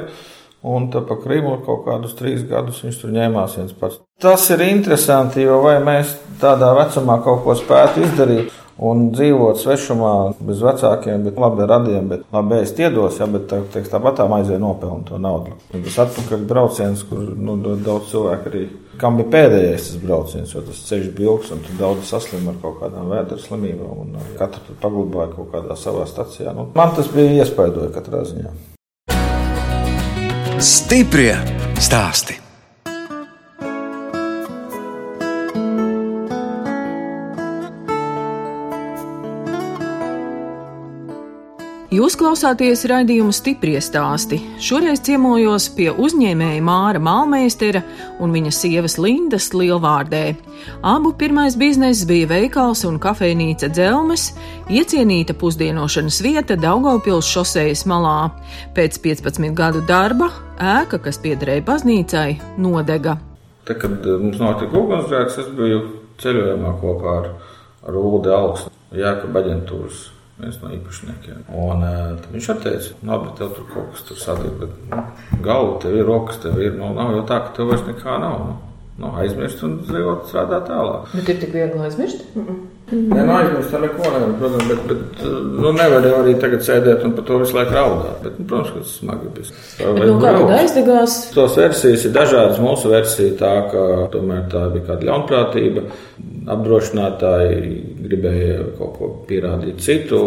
Un 0.69 0.89
tā 0.91 1.05
pa 1.07 1.15
Krimu 1.23 1.61
kaut 1.63 1.85
kādus 1.87 2.17
trīs 2.19 2.43
gadus 2.49 2.83
viņš 2.83 3.01
tur 3.01 3.15
ņēmās 3.15 3.59
viens 3.61 3.73
pats. 3.79 4.01
Tas 4.19 4.51
ir 4.51 4.65
interesanti, 4.67 5.45
jo 5.47 5.61
vai 5.63 5.77
mēs 5.79 6.17
tādā 6.41 6.73
vecumā 6.75 7.21
kaut 7.23 7.45
ko 7.45 7.55
spētu 7.55 8.03
izdarīt 8.03 8.49
un 8.83 9.13
dzīvot 9.13 9.61
svešumā 9.61 10.15
bez 10.43 10.59
vecākiem, 10.67 11.23
bet 11.23 11.37
labi 11.39 11.67
radiem, 11.71 12.09
bet 12.11 12.25
labi 12.35 12.57
ēst 12.59 12.81
iedos, 12.83 13.21
ja, 13.23 13.29
bet 13.31 13.47
teiks, 13.51 13.93
tāpat 13.93 14.17
tā 14.19 14.27
maizē 14.27 14.59
nopelna 14.59 15.07
to 15.07 15.21
naudu. 15.23 15.55
Un 15.71 15.85
tas 15.87 16.01
atpakaļ 16.03 16.43
brauciens, 16.51 17.05
kur 17.07 17.29
nu, 17.39 17.55
daudz 17.63 18.09
cilvēku 18.11 18.51
arī, 18.51 18.65
kam 18.99 19.21
bija 19.21 19.31
pēdējais 19.37 19.87
tas 19.93 20.03
brauciens, 20.03 20.57
jo 20.57 20.65
tas 20.67 20.83
ceļš 20.89 21.07
bija 21.15 21.37
ilgs 21.37 21.55
un 21.55 21.63
tur 21.69 21.79
daudz 21.85 22.11
saslim 22.11 22.51
ar 22.51 22.59
kaut 22.65 22.83
kādām 22.83 23.15
vēdera 23.15 23.45
slimībām 23.45 24.03
un 24.03 24.19
uh, 24.19 24.35
katru 24.43 24.75
paglabāja 24.83 25.31
kaut 25.37 25.55
kādā 25.55 25.79
savā 25.79 26.09
stacijā. 26.11 26.57
Nu, 26.59 26.67
man 26.75 26.91
tas 26.99 27.15
bija 27.15 27.39
iespaidoja 27.45 27.95
katrā 27.95 28.27
ziņā. 28.27 28.51
Stiprie 30.59 31.39
stāsti. 31.79 32.48
Jūs 41.99 42.15
klausāties 42.15 42.85
raidījumu 42.87 43.33
stipri 43.35 43.73
stāstī. 43.83 44.37
Šoreiz 44.63 45.01
ciemojos 45.03 45.65
pie 45.75 45.89
uzņēmēja 45.91 46.63
Māra 46.63 47.01
Malmeistera 47.03 47.81
un 48.23 48.31
viņa 48.31 48.53
sievas 48.55 48.95
Lindas 49.03 49.49
Lielvārdē. 49.51 50.21
Abu 50.87 51.11
pirmais 51.19 51.57
bizness 51.59 52.07
bija 52.07 52.29
veikals 52.31 52.85
un 52.87 53.01
kafejnīca 53.03 53.71
dzelmes, 53.73 54.29
iecienīta 54.71 55.35
pusdienošanas 55.41 56.21
vieta 56.23 56.55
Daugaupils 56.61 57.33
šosejas 57.33 57.83
malā. 57.91 58.29
Pēc 58.77 59.01
15 59.03 59.57
gadu 59.59 59.83
darba 59.89 60.29
ēka, 60.55 61.01
kas 61.03 61.19
piederēja 61.25 61.65
baznīcai, 61.67 62.37
nodega. 62.63 63.17
Tad, 63.65 63.81
kad 63.81 63.97
eh, 63.97 64.21
mums 64.23 64.39
notika 64.39 64.79
ugunsgrēks, 64.85 65.41
es 65.43 65.51
biju 65.59 65.83
ceļojumā 66.23 66.77
kopā 66.85 67.19
ar, 67.25 67.29
ar 67.89 67.99
Ulu 68.05 68.23
Alksu, 68.39 68.71
Jāka 68.95 69.33
Baģentūras 69.35 70.07
viens 70.39 70.61
no 70.63 70.71
īpašniekiem. 70.77 71.43
Un, 71.51 71.85
uh, 71.85 72.31
viņš 72.33 72.49
teica, 72.63 72.95
labi, 73.09 73.35
tev 73.39 73.53
tur 73.57 73.69
kaut 73.73 73.93
kas 73.95 74.07
tur 74.09 74.23
sadeg, 74.23 74.57
bet 74.61 74.77
nu, 74.93 75.05
galva 75.45 75.77
tev 75.83 75.99
ir, 75.99 76.07
rokas 76.09 76.41
tev 76.43 76.59
ir. 76.63 76.75
Nu, 76.79 76.93
nav 76.97 77.15
jau 77.17 77.27
tā, 77.29 77.43
ka 77.45 77.55
tev 77.59 77.73
vairs 77.73 77.87
nekā 77.89 78.19
nav. 78.23 78.41
Nu, 78.47 78.57
nu, 79.03 79.13
aizmirst 79.23 79.63
un 79.67 79.79
dzīvot, 79.85 80.27
strādāt 80.31 80.69
tālāk. 80.71 81.15
Bet 81.15 81.33
ir 81.35 81.41
tik 81.43 81.55
viegli 81.57 81.87
aizmirst? 81.89 82.27
Nē, 82.89 83.21
nu 83.21 83.33
aizmirst 83.37 83.75
ar 83.77 83.83
neko 83.85 84.11
nevar, 84.15 84.31
protams, 84.41 84.69
bet, 84.71 84.79
bet 84.89 85.19
nu, 85.61 85.73
nevar 85.77 86.07
jau 86.09 86.21
arī 86.23 86.33
tagad 86.41 86.63
sēdēt 86.65 87.03
un 87.05 87.13
par 87.19 87.27
to 87.29 87.41
visu 87.43 87.57
laiku 87.59 87.75
raudāt. 87.77 88.23
Bet, 88.25 88.39
nu, 88.41 88.47
protams, 88.49 88.71
ka 88.73 88.81
tas 88.81 88.95
smagi 88.97 89.33
bija. 89.35 89.91
Nu, 90.09 90.15
kā 90.23 90.33
tad 90.39 90.53
aizdegās? 90.57 91.17
Tos 91.35 91.59
versijas 91.61 92.07
ir 92.09 92.15
dažādas. 92.17 92.63
Mūsu 92.65 92.89
versija 92.95 93.37
tā, 93.43 93.53
ka 93.69 93.85
tomēr 94.15 94.49
tā 94.55 94.65
bija 94.73 94.87
kāda 94.89 95.11
ļaunprātība. 95.11 95.85
Apdrošinātāji 96.49 97.77
gribēja 98.09 98.59
kaut 98.81 98.97
ko 98.97 99.13
pierādīt 99.29 99.85
citu, 99.85 100.25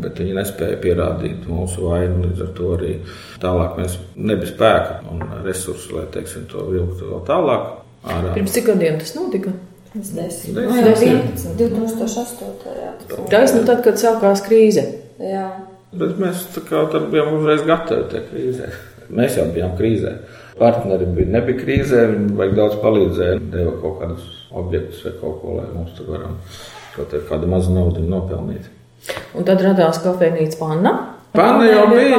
bet 0.00 0.24
viņi 0.24 0.40
nespēja 0.40 0.80
pierādīt 0.80 1.44
mūsu 1.50 1.90
vainu. 1.90 2.24
Līdz 2.24 2.44
ar 2.46 2.54
to 2.56 2.74
arī 2.78 2.94
tālāk 3.44 3.76
mēs 3.82 4.00
nebija 4.16 4.54
spēka 4.54 5.02
un 5.12 5.26
resursu, 5.44 5.98
lai 5.98 6.08
teiksim, 6.16 6.48
to 6.48 6.70
vilktu 6.72 7.12
vēl 7.12 7.26
tālāk. 7.28 7.74
Ārā. 8.08 8.32
Pirms 8.32 8.54
cik 8.56 8.70
gadiem 8.72 8.96
tas 9.02 9.12
notika? 9.18 9.52
Tas 9.98 10.10
desmit. 10.14 10.54
Desmit. 10.54 10.68
Nu, 10.70 10.76
jau 10.78 10.92
11, 10.94 11.54
2008. 11.58 12.50
Jā, 12.78 12.92
Taisnība 13.32 13.66
tad, 13.66 13.82
kad 13.86 13.98
sākās 13.98 14.44
krīze. 14.46 14.84
jā. 15.18 15.48
Bet 15.98 16.18
mēs 16.20 16.44
kā 16.68 16.84
bijām 17.10 17.32
uzreiz 17.38 17.62
gatavi 17.66 18.10
tajā 18.12 18.24
krīzē. 18.28 18.66
Mēs 19.08 19.38
jau 19.40 19.46
bijām 19.54 19.72
krīzē. 19.78 20.12
Partneri 20.58 21.06
bija, 21.16 21.30
nebija 21.38 21.58
krīzē, 21.62 22.02
viņi 22.12 22.34
vajag 22.36 22.56
daudz 22.58 22.80
palīdzēja, 22.82 23.38
deva 23.54 23.72
kaut 23.80 24.00
kādus 24.02 24.26
objektus 24.52 25.04
vai 25.06 25.12
kaut 25.20 25.38
ko, 25.40 25.54
lai 25.56 25.68
mums 25.72 25.94
tur 25.96 26.10
varam 26.12 26.36
kaut 26.96 27.14
kādu 27.30 27.48
mazu 27.48 27.72
naudu 27.72 28.02
nopelnīt. 28.04 28.68
Un 29.38 29.46
tad 29.48 29.62
radās 29.64 30.02
kafejnīca 30.04 30.58
panna. 30.60 30.94
Panna 31.32 31.66
jau 31.68 31.84
bija. 31.90 32.18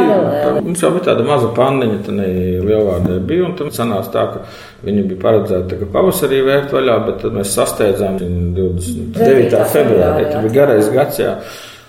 Mums 0.61 0.83
jau 0.83 0.91
bija 0.93 1.07
tāda 1.09 1.25
maza 1.25 1.49
panniņa, 1.55 1.97
tā 2.05 2.13
lielvārdē 2.15 3.17
bija. 3.25 3.47
Un 3.47 3.55
tam 3.57 3.71
sanāca 3.73 4.11
tā, 4.13 4.25
ka 4.33 4.43
viņi 4.85 5.05
bija 5.09 5.21
paredzēti 5.23 5.89
pavasarī 5.93 6.43
vērt 6.45 6.75
vaļā, 6.75 6.99
bet 7.07 7.19
tad 7.23 7.35
mēs 7.35 7.55
sasteidzām 7.57 8.19
viņu 8.21 8.53
29. 8.59 9.65
februārī. 9.73 10.29
Tas 10.29 10.45
bija 10.45 10.55
garais 10.61 10.91
gads. 10.93 11.21
Jā. 11.23 11.35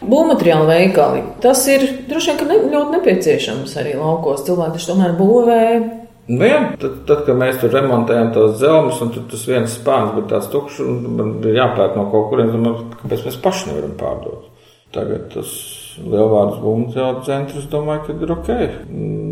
Būvmateriāla 0.00 0.68
veikali. 0.70 1.24
Tas 1.44 1.66
ir 1.68 1.84
droši 2.08 2.32
vien 2.32 2.38
ka 2.40 2.46
ne, 2.48 2.60
ļoti 2.72 2.96
nepieciešams 2.96 3.74
arī 3.82 3.98
laukos. 4.00 4.46
Cilvēki 4.46 4.78
taču 4.78 4.94
tomēr 4.94 5.16
būvē. 5.18 5.64
Nu, 6.30 6.46
jā, 6.46 6.60
tad, 6.80 7.02
tad, 7.08 7.24
kad 7.26 7.36
mēs 7.36 7.58
tur 7.60 7.72
remontējam 7.74 8.30
tos 8.32 8.54
dzelzceļus, 8.60 9.00
un 9.02 9.12
tur 9.12 9.24
tas 9.32 9.44
viens 9.50 9.72
spārns 9.74 10.14
bija 10.14 10.28
tāds 10.36 10.48
tukšs, 10.52 10.78
un 10.84 11.00
man 11.18 11.32
bija 11.42 11.64
jāpērk 11.64 11.98
no 11.98 12.06
kaut 12.12 12.28
kurienes, 12.30 12.84
kāpēc 13.02 13.24
mēs 13.26 13.38
paši 13.42 13.70
nevaram 13.72 13.96
pārdot. 13.98 14.46
Tagad 14.94 15.26
tas 15.34 15.50
lielvārds 15.98 16.60
būvmateriāla 16.62 17.22
centrs, 17.26 17.66
domāju, 17.72 18.02
ka 18.06 18.14
ir 18.14 18.32
ok. 18.34 18.50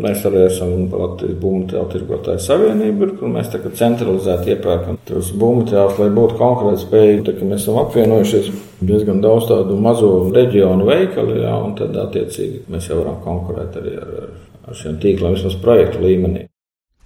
Mēs 0.03 0.25
arī 0.27 0.43
esam 0.47 0.73
Latvijas 0.91 1.37
būvmateriāla 1.41 1.91
tirgotāju 1.93 2.43
savienība, 2.43 3.09
kur 3.19 3.31
mēs 3.33 3.51
tagad 3.53 3.77
centralizēti 3.79 4.53
iepērkam 4.55 4.99
tos 5.07 5.31
būvmateriālus, 5.39 5.97
lai 6.01 6.09
būtu 6.19 6.37
konkurētspējīgi. 6.41 7.25
Tā 7.27 7.37
kā 7.37 7.49
mēs 7.49 7.65
esam 7.65 7.79
apvienojušies 7.83 8.51
diezgan 8.91 9.23
daudz 9.23 9.49
tādu 9.49 9.79
mazo 9.79 10.13
reģionu 10.35 10.87
veikalu, 10.89 11.41
jā, 11.43 11.55
un 11.63 11.75
tad 11.79 11.97
attiecīgi 12.07 12.65
mēs 12.71 12.91
jau 12.91 13.01
varam 13.01 13.19
konkurēt 13.25 13.79
arī 13.81 13.97
ar, 13.99 14.13
ar, 14.23 14.37
ar 14.67 14.79
šiem 14.79 15.01
tīkliem 15.03 15.35
vismaz 15.35 15.59
projektu 15.63 16.03
līmenī. 16.05 16.45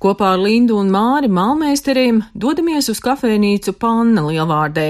Kopā 0.04 0.34
ar 0.36 0.42
Lindu 0.44 0.76
un 0.82 0.90
Māri 0.92 1.30
Malmēsteriem 1.32 2.18
dodamies 2.36 2.90
uz 2.92 3.00
kafejnīcu 3.00 3.78
Panna 3.80 4.26
Lielvārdē. 4.28 4.88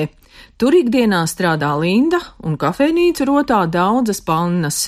Tur 0.62 0.76
ikdienā 0.78 1.24
strādā 1.30 1.72
Linda, 1.82 2.20
un 2.46 2.58
kafejnīcu 2.62 3.26
rotā 3.30 3.64
daudzas 3.68 4.22
pannas. 4.24 4.84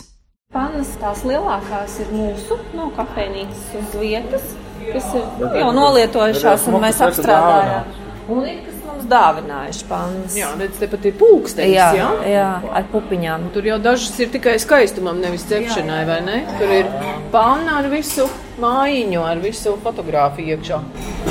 Pannas 0.54 0.94
tās 1.02 1.24
lielākās 1.28 1.98
ir 2.04 2.12
mūsu 2.16 2.56
no 2.78 2.92
kafejnīcas 2.96 3.64
uz 3.80 3.96
vietas, 4.00 4.46
kas 4.86 5.10
ir 5.18 5.58
jau 5.60 5.72
nolietojušās 5.76 6.68
un 6.70 6.78
mēs 6.86 7.02
apstrādājām. 7.04 7.90
Un 8.32 8.46
ir, 8.48 8.62
kas 8.66 8.78
mums 8.86 9.10
dāvinājuši 9.10 9.90
pannas. 9.90 10.38
Jā, 10.38 10.54
redz, 10.62 10.80
te 10.82 10.90
pat 10.94 11.10
ir 11.10 11.18
pulkstenis, 11.20 11.76
jā, 11.76 11.90
jā? 11.98 12.08
jā, 12.30 12.48
ar 12.80 12.88
pupiņām. 12.94 13.50
Tur 13.58 13.68
jau 13.70 13.82
dažas 13.84 14.16
ir 14.24 14.32
tikai 14.34 14.56
skaistumam, 14.62 15.20
nevis 15.22 15.46
cepšanai, 15.50 16.00
vai 16.08 16.22
ne? 16.26 16.40
Tur 16.62 16.74
ir 16.78 16.90
panna 17.34 17.82
ar 17.82 17.90
visu 17.92 18.30
mājiņu, 18.62 19.22
ar 19.26 19.44
visu 19.44 19.76
fotografiju 19.84 20.56
iekšā. 20.56 20.82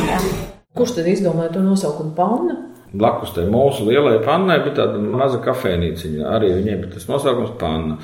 Jā. 0.05 0.21
Kurš 0.75 0.99
tad 0.99 1.11
izdomāja 1.11 1.55
to 1.55 1.65
nosaukumu 1.65 2.15
panna? 2.19 2.61
Blakus 2.95 3.35
tam 3.35 3.51
mūsu 3.55 3.89
lielajai 3.89 4.23
pannai 4.25 4.61
bija 4.63 4.79
tāda 4.83 5.01
maza 5.03 5.41
kafejnīciņa. 5.45 6.27
Arī 6.31 6.53
viņiem 6.61 6.85
bija 6.85 6.95
tas 6.97 7.09
nosaukums 7.11 7.57
panna. 7.61 7.99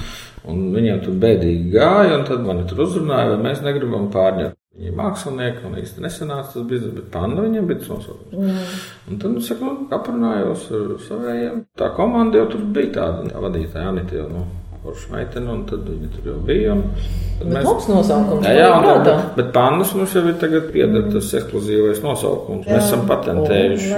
Un 0.50 0.70
viņiem 0.74 1.02
tur 1.04 1.18
bēdīgi 1.20 1.74
gāja, 1.74 2.16
un 2.16 2.24
tad 2.26 2.42
mani 2.46 2.64
tur 2.68 2.86
uzrunāja, 2.86 3.34
vai 3.34 3.50
mēs 3.50 3.60
negribam 3.64 4.08
pārņemt. 4.12 4.56
Viņi 4.80 4.88
ir 4.88 4.96
mākslinieki, 4.96 5.64
un 5.66 5.76
īstenībā 5.76 6.06
nesenāca 6.06 6.54
tas 6.54 6.66
biznesa, 6.70 6.94
bet 6.96 7.10
panna 7.12 7.42
viņiem 7.44 7.66
bija 7.68 7.82
tas 7.82 7.90
nosaukums. 7.90 8.36
Mm. 8.38 8.78
Un 9.10 9.20
tad 9.20 9.36
es 9.36 9.50
saku, 9.50 9.66
nu, 9.66 9.88
aprunājos 9.92 10.64
ar 10.78 10.94
saviem. 11.04 11.64
Tā 11.76 11.90
komanda 11.98 12.40
jau 12.40 12.46
tur 12.54 12.64
bija 12.78 12.94
tāda 12.96 13.28
tā 13.28 13.42
vadītāja, 13.44 13.90
Anita 13.90 14.16
jau. 14.16 14.28
Nu, 14.30 14.46
Forša 14.80 15.10
meitene, 15.12 15.50
un 15.52 15.66
tad 15.68 15.84
viņi 15.84 16.08
tur 16.14 16.30
jau 16.30 16.38
bija. 16.46 16.76
Bet 17.40 17.66
labs 17.66 17.88
nosaukums. 17.90 18.46
Jā, 18.48 18.54
jā 18.62 18.70
un, 18.78 18.86
bet, 19.04 19.26
bet 19.36 19.50
pannas 19.56 19.92
mums 19.96 20.14
jau 20.16 20.22
ir 20.28 20.38
tagad 20.40 20.70
pieder 20.72 21.10
tas 21.12 21.28
ekskluzīvais 21.40 22.00
nosaukums. 22.04 22.64
Mēs 22.64 22.86
esam 22.86 23.04
patentējuši. 23.10 23.90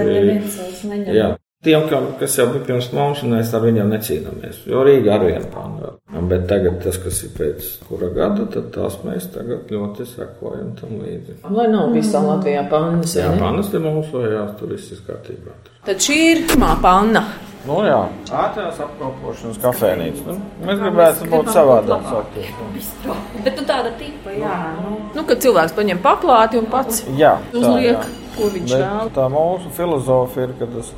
Jā. 1.15 1.31
Tiem, 1.63 1.85
kam, 1.87 2.09
kas 2.19 2.33
jau 2.35 2.49
bija 2.51 2.65
pirms 2.67 2.89
mums, 2.91 3.21
un 3.23 3.37
mēs 3.37 3.53
ar 3.55 3.61
viņiem 3.63 3.93
necīnāmies. 3.95 4.65
Jo 4.67 4.81
Rīga 4.83 5.13
ar 5.15 5.23
vienu 5.23 5.47
pannu. 5.53 5.93
Bet 6.27 6.43
tagad 6.49 6.81
tas, 6.83 6.97
kas 6.99 7.21
ir 7.23 7.31
pēc 7.37 7.69
kura 7.87 8.09
gada, 8.11 8.49
tad 8.51 8.67
tās 8.75 8.97
mēs 9.05 9.29
tagad 9.31 9.71
ļoti 9.71 10.07
sekojam 10.09 10.73
tam 10.81 10.97
līdzi. 10.99 11.37
Lai 11.55 11.69
nav 11.71 11.95
visā 11.95 12.19
Latvijā 12.25 12.65
pannas. 12.71 13.15
Jā, 13.15 13.31
pannas 13.39 13.71
ir 13.71 13.83
mūsu, 13.87 14.25
jā, 14.27 14.43
tur 14.59 14.75
viss 14.75 14.91
ir 14.91 14.99
kārtībā. 15.07 15.55
Tad 15.87 16.03
šī 16.03 16.19
ir 16.33 16.43
pirmā 16.51 16.75
panna. 16.83 17.23
Nu 17.63 17.77
jā, 17.87 17.99
ātrās 18.35 18.79
apkalpošanas 18.83 19.59
kafejnīca. 19.63 20.23
Nu, 20.27 20.33
mēs 20.67 20.81
gribētu 20.81 21.27
būt 21.31 21.51
savādāk. 21.55 22.09
Bet 23.45 23.55
tu 23.55 23.63
tāda 23.67 23.93
tipa, 23.99 24.33
jā. 24.35 24.57
Nu. 24.81 24.97
Nu, 25.15 25.23
kad 25.29 25.39
cilvēks 25.43 25.75
paņem 25.77 26.01
paklāti 26.03 26.59
un 26.59 26.67
pats 26.71 27.03
Jā, 27.15 27.37
tā, 27.53 27.61
uzliek, 27.61 28.01
jā. 28.01 28.33
ko 28.35 28.49
viņš 28.57 28.73
Bet 28.73 28.83
vēl. 28.83 29.13
tā 29.15 29.27
mūsu 29.31 29.71
filozofija 29.77 30.49
ir, 30.49 30.57
ka 30.59 30.67
tas 30.73 30.91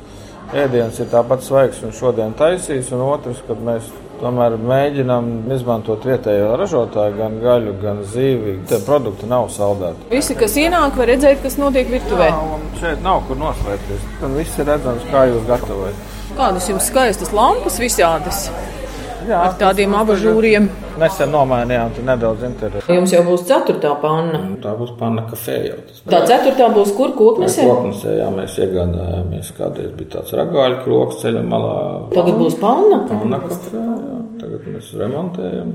ēdiens 0.64 0.98
ir 1.02 1.08
tāpat 1.14 1.46
svaigs 1.46 1.84
un 1.86 1.94
šodien 1.94 2.34
taisīs, 2.38 2.90
un 2.94 3.04
otrs, 3.12 3.44
ka 3.46 3.54
mēs 3.68 3.86
tomēr 4.20 4.56
mēģinām 4.58 5.30
izmantot 5.54 6.02
vietējo 6.08 6.54
ražotāju, 6.58 7.14
gan 7.18 7.38
gaļu, 7.42 7.76
gan 7.82 8.02
zīvi. 8.10 8.56
Tie 8.66 8.78
produkti 8.86 9.28
nav 9.30 9.50
saldēti. 9.54 10.08
Visi, 10.10 10.34
kas 10.38 10.56
ienāk, 10.58 10.96
var 10.98 11.10
redzēt, 11.12 11.42
kas 11.46 11.58
notiek 11.62 11.90
virtuvē. 11.94 12.30
Jā, 12.32 12.60
šeit 12.80 13.02
nav 13.06 13.22
kur 13.28 13.38
noslēpties. 13.42 14.06
Un 14.24 14.38
viss 14.40 14.58
ir 14.58 14.70
redzams, 14.72 15.04
kā 15.12 15.26
jūs 15.30 15.44
gatavojat. 15.50 16.15
Kādas 16.36 16.68
jums 16.70 16.88
skaistas 16.90 17.32
lampas 17.36 17.78
visādas 17.80 18.46
Jā, 19.26 19.38
ar 19.42 19.54
tādiem 19.58 19.94
abažūriem. 19.98 20.68
Nesen 21.00 21.32
nomainījām 21.34 21.90
tur 21.96 22.04
nedaudz 22.06 22.44
interesi. 22.46 22.86
Jums 22.94 23.12
jau 23.12 23.22
būs 23.26 23.42
ceturtā 23.48 23.90
panna. 24.00 24.38
Tā 24.62 24.74
būs 24.78 24.92
panna 25.00 25.24
kafejā. 25.26 25.80
Tas 25.88 26.04
Tā 26.12 26.20
ceturtā 26.30 26.68
būs 26.74 26.92
kur 26.96 27.10
koknesē? 27.18 27.64
Koknesē, 27.66 28.12
jā, 28.20 28.28
mēs 28.32 28.54
iegādājāmies, 28.62 29.50
kādreiz 29.58 29.90
bija 29.98 30.12
tāds 30.14 30.36
ragāļu 30.38 30.78
kroks 30.84 31.18
ceļa 31.24 31.42
malā. 31.50 31.72
Tagad 32.14 32.38
būs 32.38 32.58
panna. 32.60 33.00
Panna 33.10 33.40
kafejā, 33.42 33.96
jā. 34.06 34.20
Tagad 34.36 34.68
mēs 34.70 34.92
remontējam. 35.00 35.72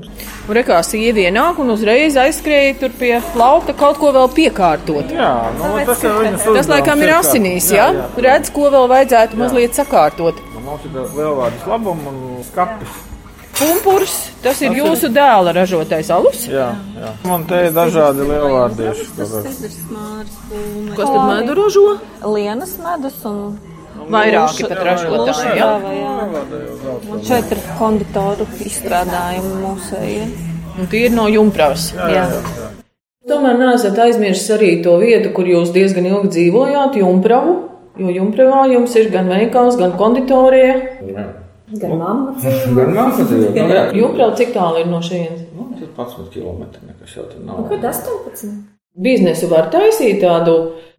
Un 0.48 0.56
rekā 0.56 0.78
sieviete 0.86 1.26
ienāk 1.26 1.58
un 1.60 1.74
uzreiz 1.74 2.16
aizskrēja 2.22 2.78
tur 2.80 2.94
pie 2.96 3.12
lauka 3.36 3.74
kaut 3.76 3.98
ko 4.00 4.14
vēl 4.16 4.30
piekārtot. 4.32 5.12
Jā, 5.12 5.32
nu, 5.58 5.74
tas 5.90 6.06
jau 6.06 6.14
viņas 6.22 6.48
Tas 6.56 6.72
laikam 6.72 7.04
ir 7.04 7.12
asinīs, 7.18 7.68
jā? 7.74 7.90
Redz, 8.16 8.54
ko 8.54 8.70
vēl 8.72 8.88
vajadzētu 8.94 9.42
mazliet 9.42 9.76
sakārtot. 9.76 10.40
Mums 10.62 10.84
ir 10.86 10.92
tāds 10.94 11.16
lielvārds 11.18 11.64
labums 11.66 12.06
un 12.10 12.20
skapis. 12.46 13.00
Pumpurs, 13.58 14.12
tas 14.42 14.60
ir 14.64 14.72
jūsu 14.74 15.10
dēla 15.12 15.52
ražotais 15.54 16.08
alus. 16.10 16.46
Jā, 16.50 16.70
jā. 16.98 17.10
Man 17.28 17.44
te 17.46 17.58
ir 17.66 17.74
dažādi 17.76 18.24
lielvārdieši. 18.26 19.04
kur- 19.16 19.44
Kas 20.96 21.08
tad 21.10 21.22
medu 21.28 21.54
ražo? 21.58 21.84
Lienas 22.34 22.72
medus 22.82 23.18
un 23.28 23.58
Vairāki 24.10 24.66
pat 24.68 24.80
ražotāji, 24.88 25.52
jā? 25.58 25.68
jā. 25.82 25.90
jā. 26.00 26.94
Un 27.12 27.20
ir 27.52 27.60
konditoru 27.78 28.46
izstrādājumi 28.66 29.52
mūsējie. 29.62 30.24
Un 30.78 30.86
tie 30.90 31.04
ir 31.06 31.12
no 31.14 31.28
jumpravas. 31.28 31.90
Jā. 31.94 32.24
Tomēr 33.28 33.58
neesat 33.60 33.98
aizmirsis 34.02 34.50
arī 34.56 34.72
to 34.82 34.96
vietu, 34.98 35.30
kur 35.36 35.46
jūs 35.46 35.70
diezgan 35.74 36.08
ilgi 36.08 36.32
dzīvojāt, 36.34 36.96
Jumpravu. 36.98 37.52
Jo 38.00 38.08
Jumpravā 38.08 38.64
jums 38.72 38.94
ir 38.96 39.10
gan 39.12 39.28
veikals, 39.28 39.76
gan 39.80 39.96
konditorija. 40.00 40.74
Jā. 41.06 41.26
Gan 41.72 41.96
mamma. 41.96 42.34
Gan 42.76 42.92
man 42.96 43.14
patīk. 43.16 43.54
Nu, 43.56 43.64
jā. 43.72 43.86
Jumprava 43.96 44.36
cik 44.36 44.52
tālu 44.52 44.82
ir 44.82 44.90
no 44.92 45.00
šejienes? 45.04 45.46
Nu, 45.56 45.70
tas 45.72 45.80
ir 45.80 45.88
11 45.96 46.34
km. 46.34 46.62
Nekas 46.88 47.16
jau 47.16 47.24
tur 47.30 47.40
nav. 47.46 47.62
Kad 47.70 47.86
18? 47.92 48.52
Biznesu 49.02 49.48
var 49.48 49.70
taisīt 49.72 50.20
tādu 50.20 50.56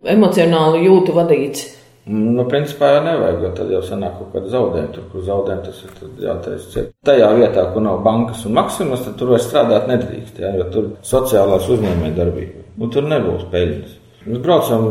emocionālu 0.09 0.81
jūtu 0.81 1.13
vadīts. 1.13 1.67
Nu, 2.09 2.43
principā 2.51 2.89
jau 2.97 3.03
nevajag, 3.05 3.43
jo 3.45 3.49
tad 3.55 3.69
jau 3.71 3.81
sanāk 3.85 4.17
kaut 4.17 4.33
kāda 4.33 4.49
zaudējuma. 4.51 4.89
Tur, 4.95 5.05
kur 5.11 5.23
zaudējumi, 5.23 5.63
tas 5.69 5.83
ir 5.85 5.93
tad 5.99 6.23
jātaisa 6.25 6.71
ciet. 6.73 6.89
Tajā 7.07 7.29
vietā, 7.37 7.63
kur 7.71 7.85
nav 7.85 8.01
bankas 8.03 8.41
un 8.49 8.57
maksimas, 8.57 9.05
tad 9.05 9.15
tur 9.19 9.31
vairs 9.31 9.45
strādāt 9.47 9.87
nedrīkst, 9.91 10.41
jā, 10.43 10.51
jo 10.57 10.65
tur 10.73 10.89
sociālās 11.07 11.69
uzņēmēja 11.71 12.17
darbība. 12.17 12.65
Un 12.81 12.91
tur 12.91 13.07
nebūs 13.07 13.45
peļņas. 13.53 13.93
Mēs 14.23 14.39
braucam 14.39 14.85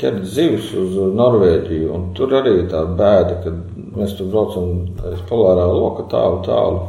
ķert 0.00 0.24
zivis 0.28 0.68
uz 0.76 0.96
Norvēģiju, 1.16 1.90
un 1.96 2.08
tur 2.16 2.34
arī 2.36 2.66
tā 2.68 2.82
bēda, 2.98 3.38
ka 3.44 3.52
mēs 3.96 4.16
tur 4.18 4.28
braucam 4.32 5.06
aiz 5.08 5.22
polārā 5.30 5.64
loka 5.72 6.04
tālu, 6.12 6.42
tālu. 6.44 6.82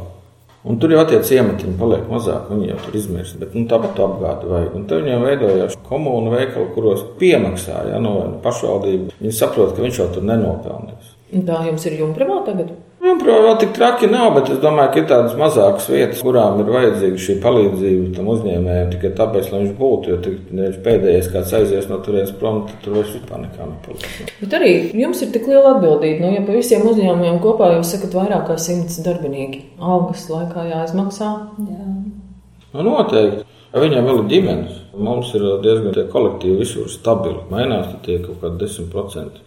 Un 0.68 0.76
tur 0.78 0.92
jau 0.94 1.00
attiec 1.02 1.24
ciematiņi 1.26 1.72
paliek 1.80 2.04
mazāk, 2.12 2.50
viņi 2.52 2.68
jau 2.68 2.76
tur 2.84 2.98
izmirst, 3.00 3.38
bet 3.40 3.56
nu, 3.56 3.64
tāpat 3.70 3.98
apgādi 4.04 4.50
vajag. 4.52 4.76
Un 4.78 4.84
te 4.86 5.00
viņiem 5.00 5.24
veidojās 5.26 5.78
komūnu 5.88 6.36
veikali, 6.36 6.68
kuros 6.76 7.02
piemaksā, 7.18 7.80
ja, 7.90 7.98
no 8.04 8.12
nu, 8.20 8.36
pašvaldība. 8.44 9.16
Viņi 9.18 9.34
saprot, 9.40 9.72
ka 9.74 9.82
viņš 9.82 9.98
jau 10.02 10.06
tur 10.14 10.28
nenopelnīs. 10.28 11.16
Tā 11.48 11.64
jums 11.66 11.88
ir 11.88 11.98
jumprāvā 12.04 12.42
tagad? 12.46 12.76
Nu, 13.02 13.16
Protams, 13.18 13.42
vēl 13.42 13.56
tik 13.58 13.72
traki 13.74 14.06
nav, 14.06 14.28
bet 14.36 14.50
es 14.54 14.58
domāju, 14.62 14.92
ka 14.94 15.00
ir 15.00 15.06
tādas 15.10 15.32
mazākas 15.34 15.88
vietas, 15.90 16.20
kurām 16.22 16.60
ir 16.62 16.68
vajadzīga 16.70 17.18
šī 17.24 17.34
palīdzība 17.42 18.12
tam 18.14 18.28
uzņēmējam 18.30 18.92
tikai 18.92 19.10
tāpēc, 19.18 19.48
lai 19.50 19.62
viņš 19.64 19.72
būtu. 19.80 20.12
Jo 20.12 20.18
tik 20.22 20.76
pēdējais 20.84 21.30
kāds 21.32 21.54
aizies 21.58 21.88
no 21.90 21.98
turienes 22.04 22.30
prom, 22.38 22.60
tad 22.68 22.78
tur 22.84 23.00
vairs 23.00 23.10
vispār 23.16 23.42
nekā 23.42 23.66
nepaliek. 23.72 24.30
Bet 24.44 24.54
arī 24.60 24.70
jums 25.02 25.24
ir 25.26 25.32
tik 25.34 25.50
liela 25.50 25.74
atbildība. 25.74 26.22
Nu, 26.22 26.30
ja 26.36 26.44
pa 26.46 26.54
visiem 26.54 26.86
uzņēmumiem 26.92 27.42
kopā 27.42 27.72
jūs 27.74 27.90
sakat 27.96 28.14
vairāk 28.20 28.46
kā 28.52 28.58
simts 28.62 29.00
darbinieki, 29.02 29.64
algas 29.82 30.28
laikā 30.30 30.68
jāizmaksā. 30.70 31.32
Jā. 31.58 31.88
Nu, 32.70 32.86
noteikti. 32.86 33.48
Viņam 33.72 34.04
vēl 34.04 34.18
ir 34.20 34.26
ģimenes. 34.28 34.80
Mums 34.92 35.30
ir 35.32 35.44
diezgan 35.64 35.94
tie 35.96 36.04
kolektīvi 36.12 36.58
visur 36.60 36.90
stabili. 36.92 37.40
Mainās 37.48 37.88
tie 38.04 38.18
kaut 38.20 38.42
kādi 38.42 38.66
10% 38.66 39.40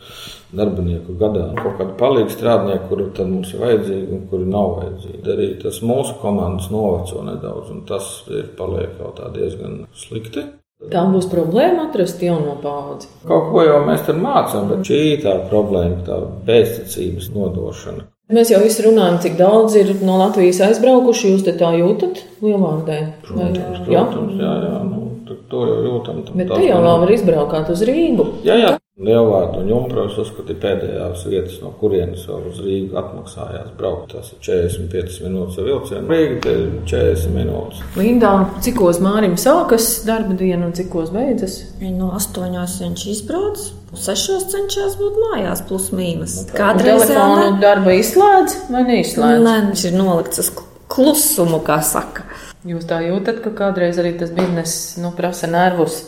darbinieku 0.58 1.14
gadā. 1.20 1.52
Kaut 1.60 1.78
kādi 1.78 1.94
palīgi 2.00 2.34
strādnieki, 2.34 2.88
kuri 2.90 3.06
tad 3.14 3.30
mums 3.30 3.54
ir 3.54 3.62
vajadzīgi 3.62 4.18
un 4.18 4.24
kuri 4.32 4.50
nav 4.50 4.72
vajadzīgi. 4.80 5.22
Arī 5.36 5.50
tas 5.62 5.78
mūsu 5.86 6.18
komandas 6.24 6.72
noveco 6.74 7.22
nedaudz, 7.28 7.70
un 7.76 7.86
tas 7.90 8.10
ir 8.34 8.50
paliek 8.58 8.98
jau 8.98 9.14
tā 9.20 9.30
diezgan 9.36 9.84
slikti. 9.94 10.48
Tā 10.92 11.06
būs 11.08 11.30
problēma 11.32 11.88
atrast 11.88 12.20
jauno 12.26 12.58
paudzi. 12.66 13.08
Kaut 13.30 13.54
ko 13.54 13.62
jau 13.64 13.78
mēs 13.86 14.04
tur 14.10 14.18
mācām, 14.20 14.74
bet 14.74 14.90
šī 14.90 15.00
tā 15.24 15.38
problēma, 15.54 16.02
tā 16.08 16.18
pēctecības 16.50 17.30
nodošana. 17.38 18.10
Mēs 18.34 18.50
jau 18.50 18.58
visi 18.64 18.82
runājam, 18.82 19.20
cik 19.22 19.36
daudz 19.38 19.76
ir 19.78 19.92
no 20.02 20.16
Latvijas 20.18 20.58
aizbraukuši. 20.66 21.34
Jūs 21.36 21.44
te 21.46 21.52
tā 21.60 21.70
jūtat 21.78 22.24
lielvārdē? 22.42 22.96
Protams, 23.28 23.60
protams, 23.86 24.40
jā, 24.42 24.54
jā, 24.66 24.80
nu, 24.88 25.04
to- 25.30 25.66
jau 25.70 25.78
jūtam. 25.86 26.24
tam 26.26 26.38
Bet 26.42 26.50
te 26.50 26.62
jau 26.66 26.80
vēl 26.82 27.00
var 27.04 27.12
izbraukāt 27.14 27.70
uz 27.70 27.84
Rīgu. 27.86 28.26
Jā, 28.48 28.58
jā. 28.64 28.72
Lielvārdu 28.96 29.60
un 29.60 29.68
Junkas 29.68 30.14
uzskatīja 30.22 30.56
pēdējās 30.62 31.24
vietas, 31.28 31.56
no 31.60 31.74
kurienes 31.76 32.22
vēl 32.30 32.46
uz 32.48 32.62
Rīgu 32.64 32.96
atmaksājās 32.96 33.74
braukt. 33.76 34.14
Tas 34.14 34.30
ir 34.32 34.38
45 34.46 35.18
minūtes 35.26 35.58
ar 35.60 35.66
vilcienu. 35.68 36.14
Rīga 36.14 36.38
te 36.46 36.54
ir 36.62 36.70
40 36.88 37.34
minūtes. 37.36 37.82
Lindā, 38.00 38.30
cikos 38.64 39.02
Mārim 39.04 39.34
sākas 39.36 39.90
darba 40.08 40.38
diena 40.40 40.70
un 40.70 40.72
cikos 40.78 41.12
beidzas? 41.12 41.58
No 41.84 42.14
astoņās 42.16 42.78
viņš 42.86 43.04
izbrauc, 43.12 43.66
sešos 44.00 44.46
cenšas 44.54 44.96
būt 45.02 45.18
mājās, 45.26 45.66
plus 45.68 45.90
mīnus. 45.92 46.38
Un 46.46 46.54
Kādreiz 46.56 47.04
telefonu 47.04 47.60
darba 47.66 47.98
izslēdz 48.00 48.56
vai 48.70 48.86
neizslēdz? 48.94 49.44
Nē, 49.44 49.58
viņš 49.74 49.84
ir 49.90 49.98
nolikts 50.00 50.40
uz 50.46 50.54
klusumu, 50.96 51.60
kā 51.68 51.82
saka. 51.84 52.24
Jūs 52.64 52.88
tā 52.88 53.02
jūtat, 53.10 53.44
ka 53.44 53.52
kādreiz 53.60 54.00
arī 54.00 54.16
tas 54.24 54.32
biznes 54.40 54.78
nu, 55.04 55.12
prasa 55.20 55.52
nervus. 55.52 56.00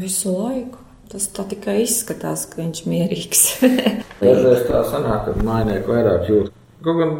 Visu 0.00 0.32
laiku. 0.32 0.83
Tas 1.14 1.28
tā 1.30 1.44
tikai 1.46 1.76
izskatās, 1.84 2.48
ka 2.50 2.58
viņš 2.58 2.78
ir 2.82 2.90
mierīgs. 2.90 3.42
Dažreiz 4.18 4.64
tā 4.66 4.80
sanāk, 4.90 5.28
ka 5.28 5.46
mainieku 5.46 5.92
vairāk 5.94 6.26
jūt. 6.26 6.48
Kaut 6.84 6.98
gan 6.98 7.12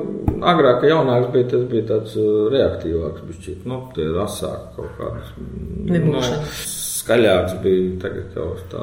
agrāk, 0.51 0.81
kad 0.83 0.91
jaunāks 0.91 1.31
bija, 1.33 1.47
tas 1.53 1.63
bija 1.71 1.87
tāds 1.93 2.17
uh, 2.19 2.49
reaktīvāks, 2.53 3.23
bišķīt, 3.29 3.63
nu, 3.71 3.79
tie 3.95 4.09
rasāk 4.13 4.75
kaut 4.75 4.99
kādas. 4.99 5.31
mm, 5.39 5.87
Nebūšana. 5.95 6.51
Skaļāks 7.05 7.55
bija 7.63 7.95
tagad 8.03 8.35
jau 8.37 8.51
tā 8.73 8.83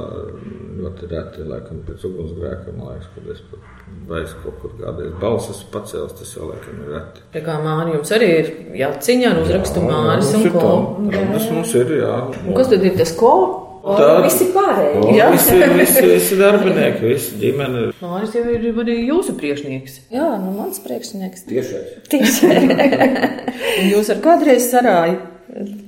ļoti 0.80 1.12
reti, 1.12 1.46
laikam, 1.52 1.84
pēc 1.86 2.08
ugunsgrēka, 2.08 2.74
man 2.78 2.94
liekas, 2.94 3.12
kad 3.14 3.30
es 3.36 3.44
pat 3.52 3.70
vairs 4.10 4.34
kaut 4.42 4.58
kur 4.62 4.74
kādreiz 4.80 5.14
balsas 5.22 5.62
pacēlos, 5.74 6.16
tas 6.18 6.34
jau 6.38 6.50
laikam 6.50 6.82
ir 6.86 6.94
reti. 6.96 7.26
Tā 7.36 7.44
kā 7.46 7.58
Māri 7.62 7.98
jums 7.98 8.14
arī 8.16 8.30
ir 8.40 8.52
jāciņā 8.80 9.34
uzrakstu 9.44 9.84
Jā, 9.84 9.90
Māris 10.08 10.32
mums 10.38 10.48
un 10.48 10.56
ko. 10.56 10.72
Tas 11.12 11.50
mums 11.52 11.76
ir, 11.82 11.98
jā. 12.00 12.16
Un 12.46 12.58
kas 12.58 12.72
tad 12.72 12.88
ir 12.88 12.96
tas 13.02 13.14
ko? 13.20 13.34
Tā- 13.82 14.22
Visi 14.24 14.46
pārējie. 14.54 15.02
O, 15.02 15.32
Visi, 15.34 15.58
visi, 15.78 16.02
visi 16.12 16.36
darbinieki, 16.40 17.02
visi 17.10 17.36
ģimene. 17.42 17.88
Māris 18.02 18.36
jau 18.38 18.44
ir 18.54 18.68
arī 18.84 18.98
jūsu 19.08 19.34
priekšnieks. 19.40 20.00
Jā, 20.14 20.28
nu 20.44 20.52
mans 20.58 20.80
priekšnieks. 20.86 21.46
Tiešais. 21.50 21.96
Tieši 22.12 22.52
Un 23.82 23.90
jūs 23.92 24.10
ar 24.14 24.22
kādreiz 24.24 24.68
sarāju. 24.72 25.18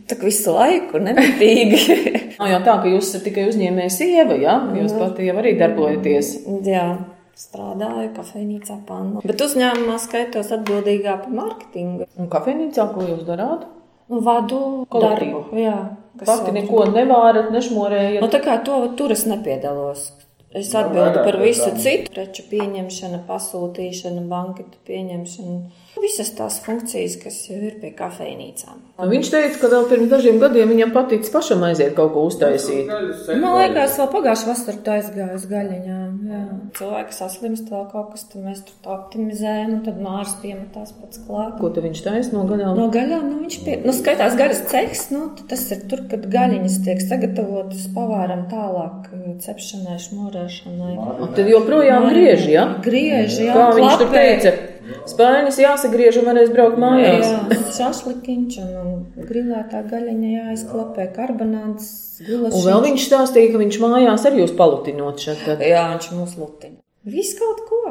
tā 0.10 0.18
kā 0.20 0.26
visu 0.28 0.52
laiku 0.52 1.00
nemitīgi. 1.00 1.80
Nav 2.40 2.50
jau 2.52 2.60
tā, 2.66 2.74
ka 2.84 2.90
jūs 2.92 3.10
esat 3.14 3.24
tikai 3.30 3.46
uzņēmējs 3.52 3.98
sieva, 4.02 4.36
jā? 4.42 4.56
Jūs 4.82 4.96
pati 5.00 5.30
jau 5.30 5.38
arī 5.40 5.54
darbojaties. 5.60 6.34
Jā. 6.68 6.88
Strādāju 7.34 8.12
kafejnīcā 8.14 8.76
pannu. 8.86 9.22
Bet 9.26 9.42
uzņēmumā 9.42 9.96
skaitos 10.04 10.52
atbildīgā 10.54 11.16
par 11.24 11.32
mārketingu. 11.34 12.06
Un 12.20 12.28
kafejnīcā, 12.30 12.86
ko 12.94 13.06
jūs 13.08 13.24
darāt? 13.26 13.64
Nu, 14.12 14.20
vadu 14.22 14.86
Kolektīvu. 14.92 15.40
darbu. 15.50 15.58
Jā. 15.58 15.78
Kas 16.20 16.28
Pati 16.30 16.52
vēl 16.52 16.60
neko 16.62 16.84
nevārat, 16.94 17.50
nešmorējat. 17.54 18.22
Nu, 18.24 18.30
tā 18.34 18.42
kā 18.44 18.58
to 18.66 18.82
tur 19.00 19.14
es 19.16 19.26
nepiedalos. 19.30 20.12
Es 20.54 20.70
atbildu 20.78 21.24
par 21.26 21.40
visu 21.42 21.72
citu. 21.82 22.12
Preču 22.14 22.46
pieņemšana, 22.52 23.24
pasūtīšana, 23.30 24.22
banketu 24.30 24.78
pieņemšana. 24.86 25.83
Visas 26.02 26.32
tās 26.34 26.56
funkcijas, 26.64 27.20
kas 27.22 27.36
jau 27.48 27.60
ir 27.62 27.76
pie 27.82 27.92
kafejnīcām. 27.94 28.80
Nu, 28.98 29.06
viņš 29.12 29.30
teica, 29.30 29.60
ka 29.62 29.70
vēl 29.70 29.84
pirms 29.92 30.10
dažiem 30.10 30.40
gadiem 30.42 30.72
viņam 30.74 30.94
patīk 30.96 31.28
pašam 31.34 31.62
aiziet 31.68 31.94
kaut 31.98 32.16
ko 32.16 32.24
uztaisīt. 32.30 32.90
Man 32.90 33.60
liekas, 33.60 34.00
vēl 34.02 34.10
pagājušā 34.16 34.50
vasarā 34.50 34.82
tā 34.86 34.96
aizgāja 35.00 35.38
uz 35.38 35.46
gaļiņām. 35.52 36.10
Jā. 36.32 36.42
Cilvēki 36.80 37.18
saslimst, 37.18 37.70
vēl 37.70 37.86
kaut 37.92 38.10
kas 38.16 38.26
tur 38.32 38.42
mēs 38.48 38.64
tur 38.66 38.80
tā 38.86 38.96
optimizējam, 38.96 39.76
un 39.78 39.86
tad 39.86 40.02
mārs 40.02 40.34
piemetās 40.42 40.96
pats 40.98 41.22
klāt. 41.28 41.56
Ko 41.62 41.70
tu 41.74 41.86
viņš 41.86 42.04
taisa 42.08 42.36
no 42.36 42.44
gaļām? 42.50 42.74
No 42.80 42.90
gaļām, 42.94 43.30
nu, 43.30 43.40
viņš 43.46 43.60
pie, 43.68 43.78
nu, 43.86 43.94
skaitās 43.94 44.38
gaļas 44.40 44.66
ceks, 44.74 45.06
nu, 45.14 45.24
tad 45.38 45.54
tas 45.54 45.66
ir 45.78 45.86
tur, 45.94 46.04
kad 46.12 46.26
gaļiņas 46.34 46.82
tiek 46.90 47.06
sagatavotas 47.06 47.88
pavāram 47.94 48.46
tālāk 48.52 49.10
eh, 49.14 49.32
cepšanai, 49.46 50.02
šmorēšanai. 50.10 50.94
Un 50.98 51.34
tad 51.38 51.50
joprojām 51.54 52.10
griež, 52.10 52.46
jā? 52.50 52.68
Griež, 52.84 53.42
jā, 53.46 53.58
Kā 53.58 53.72
viņš 53.78 54.00
tur 54.02 54.10
klapē. 54.10 54.22
teica? 54.22 54.73
Spainis 55.08 55.60
jāsagriež 55.62 56.18
un 56.22 56.28
varēs 56.30 56.52
braukt 56.54 56.80
mājās. 56.82 57.28
Jā, 57.28 57.60
šašlikiņš 57.78 58.58
un, 58.64 58.90
grilētā 59.30 59.84
gaļiņa 59.90 60.32
jāizklapē, 60.34 61.08
karbonāts, 61.16 61.88
gulaši. 62.24 62.58
Un 62.60 62.66
vēl 62.68 62.84
viņš 62.90 63.06
stāstīja, 63.10 63.54
ka 63.54 63.62
viņš 63.64 63.80
mājās 63.84 64.28
arī 64.30 64.44
jūs 64.44 64.56
palutinot 64.60 65.24
šeit. 65.24 65.44
tad. 65.48 65.64
Jā, 65.64 65.86
viņš 65.94 66.10
mūs 66.18 66.36
lutina. 66.42 66.80
Viss 67.08 67.38
kaut 67.40 67.64
ko. 67.70 67.82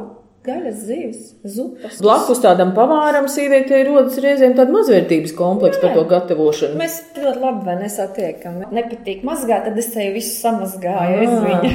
Gaļas 0.42 0.78
zivis, 0.88 1.18
zupas. 1.46 2.00
Blakus 2.02 2.40
tādam 2.42 2.72
pavāram 2.74 3.28
sīvietei 3.30 3.84
rodas 3.86 4.16
reizēm 4.24 4.56
tāda 4.58 4.74
mazvērtības 4.74 5.34
komplekss 5.38 5.78
par 5.78 5.92
to 5.94 6.02
gatavošanu. 6.10 6.74
Mēs 6.80 6.96
ļoti 7.14 7.42
labi 7.44 7.62
vai 7.68 7.76
nesatiekam. 7.84 8.56
Nepatīk 8.74 9.22
mazgāt, 9.28 9.68
tad 9.68 9.78
es 9.78 9.92
eju 9.94 10.16
visu 10.16 10.32
samazgāju 10.40 11.20
aiz 11.22 11.36
viņa. 11.46 11.70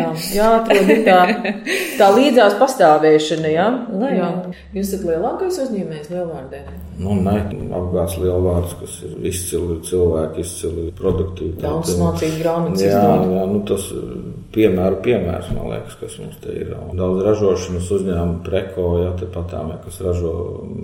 jā, 0.00 0.08
jā, 0.34 0.48
atrod 0.56 0.90
ir 0.96 1.04
tā, 1.06 1.20
tā 2.00 2.08
līdzās 2.16 2.58
pastāvēšana, 2.58 3.52
jā. 3.54 3.68
Lai 4.02 4.10
jā. 4.18 4.32
Jūs 4.74 4.90
esat 4.96 5.06
lielākais 5.12 5.60
uzņēmējs 5.68 6.10
lielvārdē. 6.16 6.64
Nu, 6.98 7.14
nē, 7.22 7.36
apgāds 7.78 8.16
lielvārds, 8.18 8.74
kas 8.80 8.96
ir 9.06 9.12
izcili 9.30 9.78
cilvēki, 9.86 10.42
izcili 10.42 10.88
produktīvi. 10.98 11.54
Daudz 11.62 11.94
mācību 12.00 12.40
grāmatas 12.42 12.82
Jā, 12.82 12.96
izdod. 12.98 13.30
jā, 13.36 13.44
nu 13.52 13.62
tas 13.70 13.86
piemēru 14.56 14.98
piemērs, 15.04 15.52
man 15.54 15.70
liekas, 15.76 15.94
kas 16.00 16.18
mums 16.18 16.40
te 16.42 16.56
ir. 16.64 16.72
Daudz 16.98 17.22
ražošanas 17.28 17.92
uzņēmumu 18.08 18.42
preko, 18.46 18.86
jā, 19.02 19.12
tepat 19.20 19.50
tām, 19.52 19.70
jā, 19.72 19.78
kas 19.84 20.00
ražo 20.04 20.32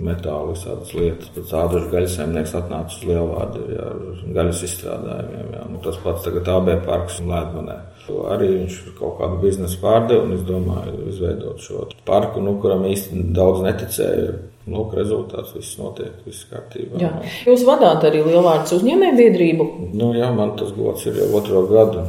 metālu 0.05 0.53
visādas 0.53 0.93
lietas. 0.95 1.31
Pēc 1.35 1.53
ādažu 1.59 1.91
gaļas 1.91 2.17
saimnieks 2.19 2.55
atnāca 2.59 2.95
uz 2.95 3.03
lielvārdu, 3.09 3.65
jā, 3.73 3.89
ar 3.89 4.23
gaļas 4.37 4.63
izstrādājumiem, 4.69 5.51
jā. 5.57 5.67
Nu, 5.71 5.81
tas 5.83 5.99
pats 6.03 6.25
tagad 6.25 6.51
AB 6.55 6.71
parks 6.85 7.19
un 7.23 7.31
Lēdmanē. 7.33 7.77
Arī 8.05 8.49
viņš 8.51 8.75
ir 8.83 8.97
kaut 8.99 9.15
kādu 9.17 9.39
biznesu 9.41 9.79
pārdevu, 9.81 10.27
un 10.27 10.35
es 10.35 10.43
domāju, 10.45 11.07
izveidot 11.09 11.63
šo 11.63 11.87
parku, 12.05 12.43
nu, 12.45 12.59
kuram 12.61 12.85
īsti 12.85 13.23
daudz 13.33 13.63
neticēja. 13.65 14.35
Lūk, 14.65 14.95
rezultāts 14.97 15.53
viss 15.53 15.77
notiek, 15.77 16.13
viss 16.25 16.47
kārtībā. 16.49 16.97
Jā. 16.97 17.11
Jūs 17.45 17.65
vadāt 17.67 18.01
arī 18.07 18.23
lielvārdas 18.25 18.73
uzņēmēju 18.79 19.17
biedrību. 19.19 19.67
Nu, 19.93 20.09
jā, 20.17 20.31
man 20.33 20.55
tas 20.57 20.73
gods 20.73 21.05
ir 21.05 21.19
jau 21.21 21.29
otro 21.37 21.61
gadu. 21.69 22.01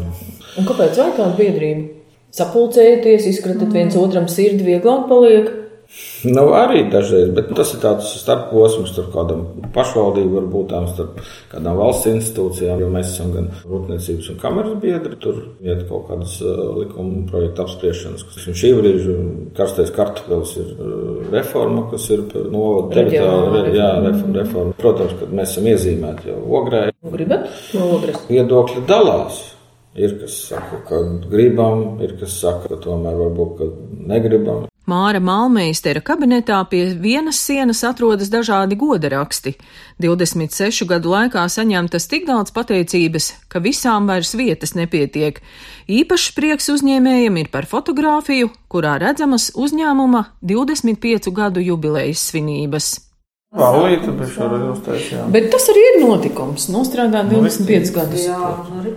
Un 0.57 0.69
kāpēc 0.69 0.97
vajag 0.97 1.19
tādu 1.19 1.37
biedrību? 1.43 1.96
Sapulcēties, 2.37 3.29
izkratat 3.31 3.71
viens 3.73 3.97
otram 3.97 4.27
sirdi, 4.29 4.67
vieglāk 4.67 5.07
paliek. 5.09 5.55
Nu, 6.27 6.49
arī 6.59 6.81
dažreiz, 6.91 7.29
bet 7.33 7.53
tas 7.55 7.71
ir 7.73 7.79
tāds 7.81 8.09
starposms 8.19 8.91
starp 8.91 9.13
kādam 9.15 9.45
pašvaldību, 9.73 10.33
varbūt 10.41 10.67
tām 10.73 10.89
starp 10.91 11.21
kādām 11.53 11.79
valsts 11.79 12.09
institūcijām, 12.11 12.83
jo 12.83 12.89
mēs 12.93 13.13
esam 13.15 13.31
gan 13.33 13.47
rūpniecības 13.71 14.33
un 14.35 14.41
kameras 14.43 14.75
biedri. 14.83 15.15
Tur 15.23 15.39
iet 15.63 15.85
kaut 15.89 16.09
kādas 16.11 16.35
uh, 16.43 16.59
likuma 16.83 17.23
projekta 17.31 17.65
apspriešanas. 17.65 18.27
kas 18.27 18.49
ir 18.51 18.59
Šī 18.65 18.73
brīža 18.81 19.17
karstais 19.57 19.95
kartupēlis 19.97 20.57
ir 20.59 20.75
uh, 20.75 20.95
reforma, 21.33 21.87
kas 21.95 22.11
ir 22.13 22.27
par 22.35 22.51
novadu 22.51 22.93
teritoriju. 22.99 23.57
Reģionālā 23.57 23.77
Jā, 23.79 23.91
reforma, 24.11 24.39
reforma. 24.43 24.79
Protams, 24.83 25.19
kad 25.23 25.37
mēs 25.39 25.55
esam 25.55 25.71
iezīmēti 25.73 26.33
jau 26.35 26.41
ogrē, 26.61 26.89
Gribat 27.15 27.47
no 27.79 27.93
ogres? 28.01 28.27
viedokļi 28.29 28.85
dalās. 28.91 29.45
Ir 29.97 30.19
kas 30.21 30.39
saka, 30.51 30.83
ka 30.89 31.03
gribam, 31.31 31.97
ir 32.05 32.19
kas 32.21 32.37
saka, 32.43 32.69
ka 32.75 32.81
tomēr 32.85 33.17
varbūt 33.17 33.53
ka 33.59 33.69
negribam. 34.13 34.67
Māra 34.87 35.19
Malmeistera 35.19 35.99
kabinetā 35.99 36.61
pie 36.71 36.85
vienas 37.03 37.41
sienas 37.43 37.81
atrodas 37.89 38.29
dažādi 38.31 38.77
goda 38.79 39.09
raksti. 39.11 39.57
26 39.99 40.87
gadu 40.87 41.11
laikā 41.11 41.43
saņemtas 41.51 42.07
tik 42.13 42.29
daudz 42.29 42.53
pateicības, 42.55 43.33
ka 43.51 43.59
visām 43.65 44.07
vairs 44.07 44.37
vietas 44.39 44.77
nepietiek. 44.79 45.41
Īpašs 45.91 46.37
prieks 46.37 46.71
uzņēmējiem 46.77 47.41
ir 47.43 47.51
par 47.51 47.67
fotografiju, 47.67 48.53
kurā 48.71 48.95
redzamas 49.03 49.49
uzņēmuma 49.59 50.23
25 50.45 51.35
gadu 51.35 51.67
jubilejas 51.67 52.29
svinības. 52.31 52.93
Balīti, 53.55 54.11
bet 54.19 54.33
šoreiz 54.35 54.65
uztaisījām. 54.73 55.29
Bet 55.35 55.47
tas 55.55 55.69
arī 55.73 55.83
ir 55.93 56.01
notikums. 56.03 56.67
Nostrādāt 56.73 57.31
25 57.31 57.93
gadus. 57.95 58.27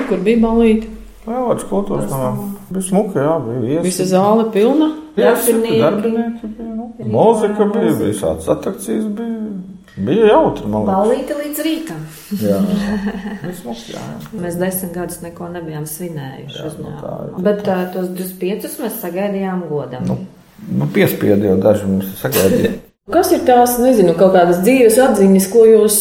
Kur 0.07 0.23
bija 0.25 0.41
balīti? 0.41 0.89
Lielāks 1.29 1.67
kultūras 1.69 2.09
namā. 2.09 2.31
Bija 2.69 2.85
smuka, 2.88 3.21
jā, 3.21 3.35
bija 3.45 3.59
viesi. 3.62 3.83
Visa 3.85 4.07
zāle 4.09 4.47
pilna. 4.53 4.89
Viesi, 5.19 5.53
darbinieki 5.53 6.49
bija, 6.55 6.73
nu. 6.73 6.88
Mūzika 7.13 7.67
bija, 7.73 7.93
visāds 7.99 8.49
atrakcijas 8.49 9.05
bija. 9.19 9.38
Bija 9.99 10.29
jautri, 10.31 10.65
man 10.71 10.85
liekas. 10.88 10.97
Balīti 10.97 11.38
līdz 11.43 11.63
rītam. 11.67 12.01
Jā, 12.39 12.59
bija 13.43 13.55
smuki, 13.59 13.93
jā. 13.93 14.03
jā. 14.15 14.41
Mēs 14.41 14.59
desmit 14.62 14.93
gadus 14.95 15.21
neko 15.25 15.49
nebijām 15.53 15.88
svinējuši. 15.91 16.59
Jā, 16.62 16.75
nu 16.79 16.97
tā 17.03 17.15
ir. 17.27 17.39
Bet 17.49 17.65
uh, 17.67 17.85
tos 17.93 18.12
25 18.15 18.77
mēs 18.85 19.01
sagaidījām 19.03 19.65
godam. 19.69 20.07
Nu, 20.09 20.21
nu 20.81 20.89
piespiedi 20.95 21.51
jau 21.51 21.57
daži 21.62 21.89
mums 21.89 22.13
sagaidīja. 22.23 22.77
Kas 23.10 23.32
ir 23.34 23.41
tās, 23.41 23.80
nezinu, 23.82 24.13
kaut 24.17 24.36
kādas 24.36 24.60
dzīves 24.62 25.00
atziņas, 25.02 25.45
ko 25.50 25.63
jūs 25.65 25.95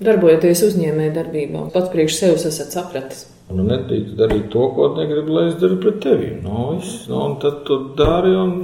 darbojaties 0.00 0.62
uzņēmēju 0.70 1.12
darbībā? 1.12 1.64
Pats 1.74 1.90
priekš 1.92 2.14
sevis 2.22 2.46
esat 2.48 2.72
sapratis. 2.72 3.26
Nu, 3.52 3.64
nedrīkst 3.68 4.14
darīt 4.16 4.46
to, 4.52 4.62
ko 4.76 4.90
negribu, 4.96 5.34
lai 5.34 5.42
es 5.50 5.58
daru 5.60 5.76
pret 5.82 5.98
tevi. 6.04 6.30
Nu, 6.44 6.70
viss, 6.78 7.02
nu, 7.08 7.20
un 7.26 7.36
tad 7.42 7.64
tu 7.68 7.82
dari. 7.98 8.36
Un, 8.36 8.54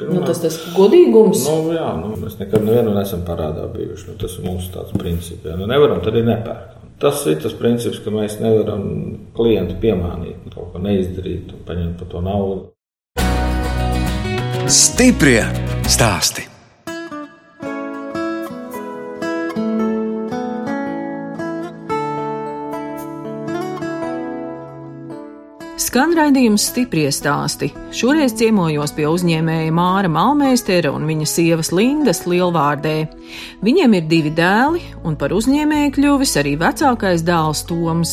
Nu, 0.00 0.22
tas 0.24 0.38
tas 0.40 0.54
godīgums. 0.72 1.42
Nu, 1.44 1.74
jā, 1.76 1.90
nu, 1.98 2.14
mēs 2.16 2.38
nekad 2.40 2.62
nevienu 2.64 2.94
nesam 2.96 3.20
parādā 3.26 3.66
bijuši. 3.68 4.06
Nu, 4.08 4.14
tas 4.22 4.38
ir 4.38 4.46
mūsu 4.48 4.70
tāds 4.72 4.94
princips. 4.96 5.44
Ja 5.44 5.58
nu, 5.60 5.66
nevaram, 5.68 6.00
tad 6.00 6.14
arī 6.14 6.22
nepērkam. 6.24 6.86
Tas 7.04 7.20
ir 7.28 7.36
tas 7.42 7.52
princips, 7.56 8.00
ka 8.00 8.12
mēs 8.14 8.38
nevaram 8.40 8.86
klientu 9.36 9.76
piemānīt, 9.82 10.46
kaut 10.54 10.72
ko 10.72 10.80
neizdarīt 10.80 11.52
un 11.52 11.66
paņemt 11.68 12.00
par 12.00 12.08
to 12.14 12.24
naudu. 12.24 12.62
Stiprie 14.72 15.44
stāsti. 15.84 16.48
Skan 25.90 26.12
raidījums 26.14 26.68
stipri 26.68 27.08
stāsti. 27.10 27.66
Šoreiz 27.90 28.36
ciemojos 28.38 28.92
pie 28.94 29.08
uzņēmēja 29.10 29.72
Māra 29.74 30.06
Malmeistera 30.06 30.92
un 30.94 31.02
viņa 31.08 31.26
sievas 31.26 31.72
Lindas 31.74 32.20
Lielvārdē. 32.30 32.92
Viņiem 33.66 33.96
ir 33.98 34.04
divi 34.06 34.30
dēli, 34.30 34.84
un 35.02 35.16
par 35.18 35.34
uzņēmēju 35.34 35.90
kļuvis 35.96 36.36
arī 36.38 36.52
vecākais 36.60 37.24
dēls 37.26 37.64
Toms. 37.66 38.12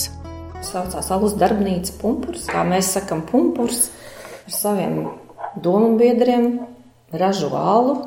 Saucās 0.66 1.12
alus 1.14 1.38
darbnīca 1.38 2.00
pumpurs, 2.02 2.48
kā 2.50 2.66
mēs 2.66 2.90
sakam, 2.98 3.22
pumpurs 3.30 3.92
ar 4.48 4.58
saviem 4.58 4.98
domu 5.62 5.94
biedriem, 6.02 6.56
ražo 7.14 7.54
alu. 7.54 8.00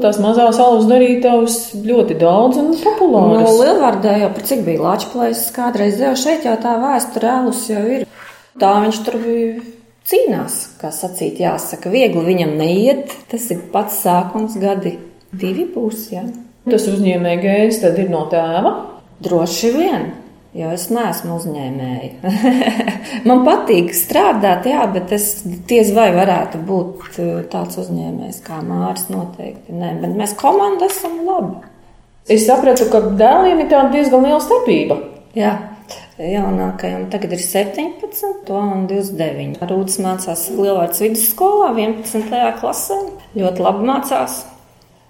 Tās 0.00 0.16
mazās 0.24 0.56
alus 0.56 0.88
darītavas 0.88 1.58
ļoti 1.84 2.16
daudz 2.16 2.62
un 2.64 2.72
No 2.72 2.80
populāras. 2.80 3.60
Lielvārdē 3.60 4.22
jau 4.22 4.32
par 4.38 4.48
cik 4.54 4.64
bija 4.64 4.88
Latvijas 4.88 5.50
kādreiz, 5.52 6.00
jau 6.00 6.16
šeit 6.16 6.48
jau 6.48 6.56
tā 6.64 6.78
vēsture 6.80 7.34
alus 7.42 7.66
jau 7.68 7.84
ir. 7.98 8.08
Tā 8.58 8.72
viņš 8.84 9.00
tur 9.06 9.18
cīnās, 10.08 10.58
kā 10.80 10.90
sacīt, 10.94 11.40
jāsaka, 11.42 11.90
viegli 11.92 12.24
viņam 12.26 12.56
neiet. 12.58 13.14
Tas 13.30 13.48
ir 13.54 13.64
pats 13.72 14.00
sākums 14.04 14.58
gadi. 14.60 14.96
Divi 15.28 15.66
būs, 15.68 16.08
jā. 16.14 16.24
Tas 16.68 16.86
uzņēmēja 16.88 17.42
gēns 17.42 17.82
tad 17.82 17.98
ir 18.00 18.08
no 18.12 18.24
tēva. 18.32 18.72
Droši 19.24 19.70
vien, 19.74 20.04
jo 20.56 20.70
es 20.72 20.88
neesmu 20.94 21.36
uzņēmēja. 21.36 22.32
Man 23.28 23.42
patīk 23.46 23.90
strādāt, 23.96 24.68
jā, 24.70 24.84
bet 24.94 25.12
es 25.16 25.30
diez 25.68 25.90
vai 25.96 26.10
varētu 26.16 26.60
būt 26.68 27.18
eh, 27.18 27.32
tāds 27.52 27.80
uzņēmējs 27.82 28.42
kā 28.46 28.60
Māris 28.64 29.08
noteikti. 29.12 29.74
Nē, 29.74 29.96
bet 30.02 30.14
mēs 30.18 30.36
komanda 30.38 30.88
esam 30.88 31.20
labi. 31.26 31.58
Es 32.28 32.44
sapratu, 32.44 32.88
ka 32.92 33.00
dēliem 33.16 33.64
ir 33.64 33.72
diezgan 33.92 34.24
liela 34.24 34.40
starpība. 34.44 35.00
Jā. 35.36 35.56
Jaunākajam 36.18 37.04
tagad 37.12 37.36
ir 37.36 37.38
17, 37.38 38.40
to 38.46 38.58
un 38.58 38.88
29. 38.90 39.60
Rūdas 39.70 40.00
mācās 40.02 40.40
Lielvārds 40.50 40.98
vidusskolā, 41.04 41.68
11. 41.78 42.32
klasē. 42.58 42.96
Ļoti 43.38 43.62
labi 43.62 43.86
mācās. 43.86 44.40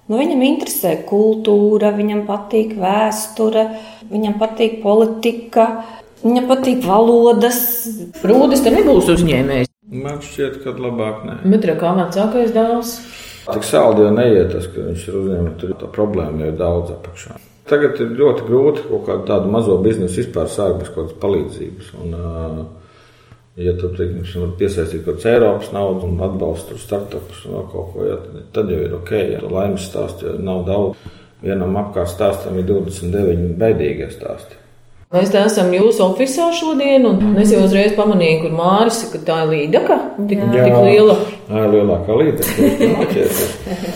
Nu, 0.08 0.18
viņam 0.20 0.44
interesē 0.44 0.92
kultūra, 1.08 1.94
viņam 1.96 2.26
patīk 2.28 2.76
vēsture, 2.76 3.64
viņam 4.12 4.36
patīk 4.40 4.82
politika, 4.84 5.66
viņam 6.26 6.52
patīk 6.52 6.84
valodas. 6.84 7.62
Rūdis 8.20 8.66
te 8.66 8.76
nebūs 8.76 9.08
uzņēmējs. 9.16 9.72
Man 9.88 10.20
šķiet, 10.20 10.60
ka 10.60 10.76
labāk 10.76 11.24
nē. 11.24 11.40
Bet 11.48 11.64
re, 11.70 11.80
kā 11.80 11.96
vecākais 11.96 12.52
dēls? 12.52 12.98
Tik 13.48 13.64
saldi 13.64 14.04
jau 14.04 14.12
neiet 14.12 14.52
tas, 14.52 14.68
ka 14.68 14.90
viņš 14.90 15.08
ir 15.08 15.22
uzņēmējs. 15.22 15.60
Tur 15.64 15.78
tā 15.80 15.88
problēma 15.88 16.44
jau 16.44 16.52
ir 16.52 16.60
daudz 16.60 16.98
apakšā. 16.98 17.40
Tagad 17.68 17.98
ir 18.00 18.12
ļoti 18.16 18.44
grūti 18.48 18.84
kaut 18.88 19.06
kādu 19.08 19.26
tādu 19.28 19.50
mazo 19.52 19.76
biznesu 19.84 20.22
vispār 20.22 20.48
sākt 20.52 20.78
bez 20.82 20.88
kaut 20.94 21.08
kādas 21.10 21.18
palīdzības. 21.22 21.90
Un, 22.02 22.14
ja 23.58 23.72
tu 23.80 23.90
teiksim, 23.96 24.22
vari 24.44 24.54
piesaistīt 24.60 25.02
kaut 25.04 25.18
kādu 25.20 25.32
Eiropas 25.34 25.72
naudu 25.74 26.06
un 26.08 26.20
atbalstu 26.24 26.78
startupus 26.80 27.42
un 27.48 27.66
kaut 27.72 27.90
ko, 27.94 28.06
ja, 28.08 28.16
tad- 28.56 28.70
jau 28.72 28.80
ir 28.86 28.94
ok. 29.00 29.12
Ja 29.34 29.42
laimes 29.50 29.88
stāsts 29.90 30.24
jau 30.24 30.38
nav 30.38 30.64
daudz. 30.68 30.96
Vienam 31.42 31.76
apkārt 31.78 32.10
stāstam 32.10 32.56
ir 32.58 32.64
29 32.66 33.52
baidīgie 33.60 34.08
stāsti. 34.10 34.56
Mēs 35.14 35.30
te 35.32 35.38
esam 35.40 35.70
jūsu 35.72 36.02
oficiālā 36.04 36.52
šodien, 36.52 37.06
un 37.08 37.36
es 37.40 37.52
jau 37.54 37.62
uzreiz 37.64 37.94
pamanīju, 37.96 38.42
kur 38.42 38.56
Māris, 38.58 38.98
ka 39.12 39.20
tā 39.24 39.38
ir 39.46 39.52
līdaka. 39.54 39.96
Tik, 40.28 40.42
tik 40.52 40.74
liela. 40.84 41.14
Tā 41.48 41.62
ir 41.64 41.70
lielākā 41.76 42.18
šķiet. 42.18 43.38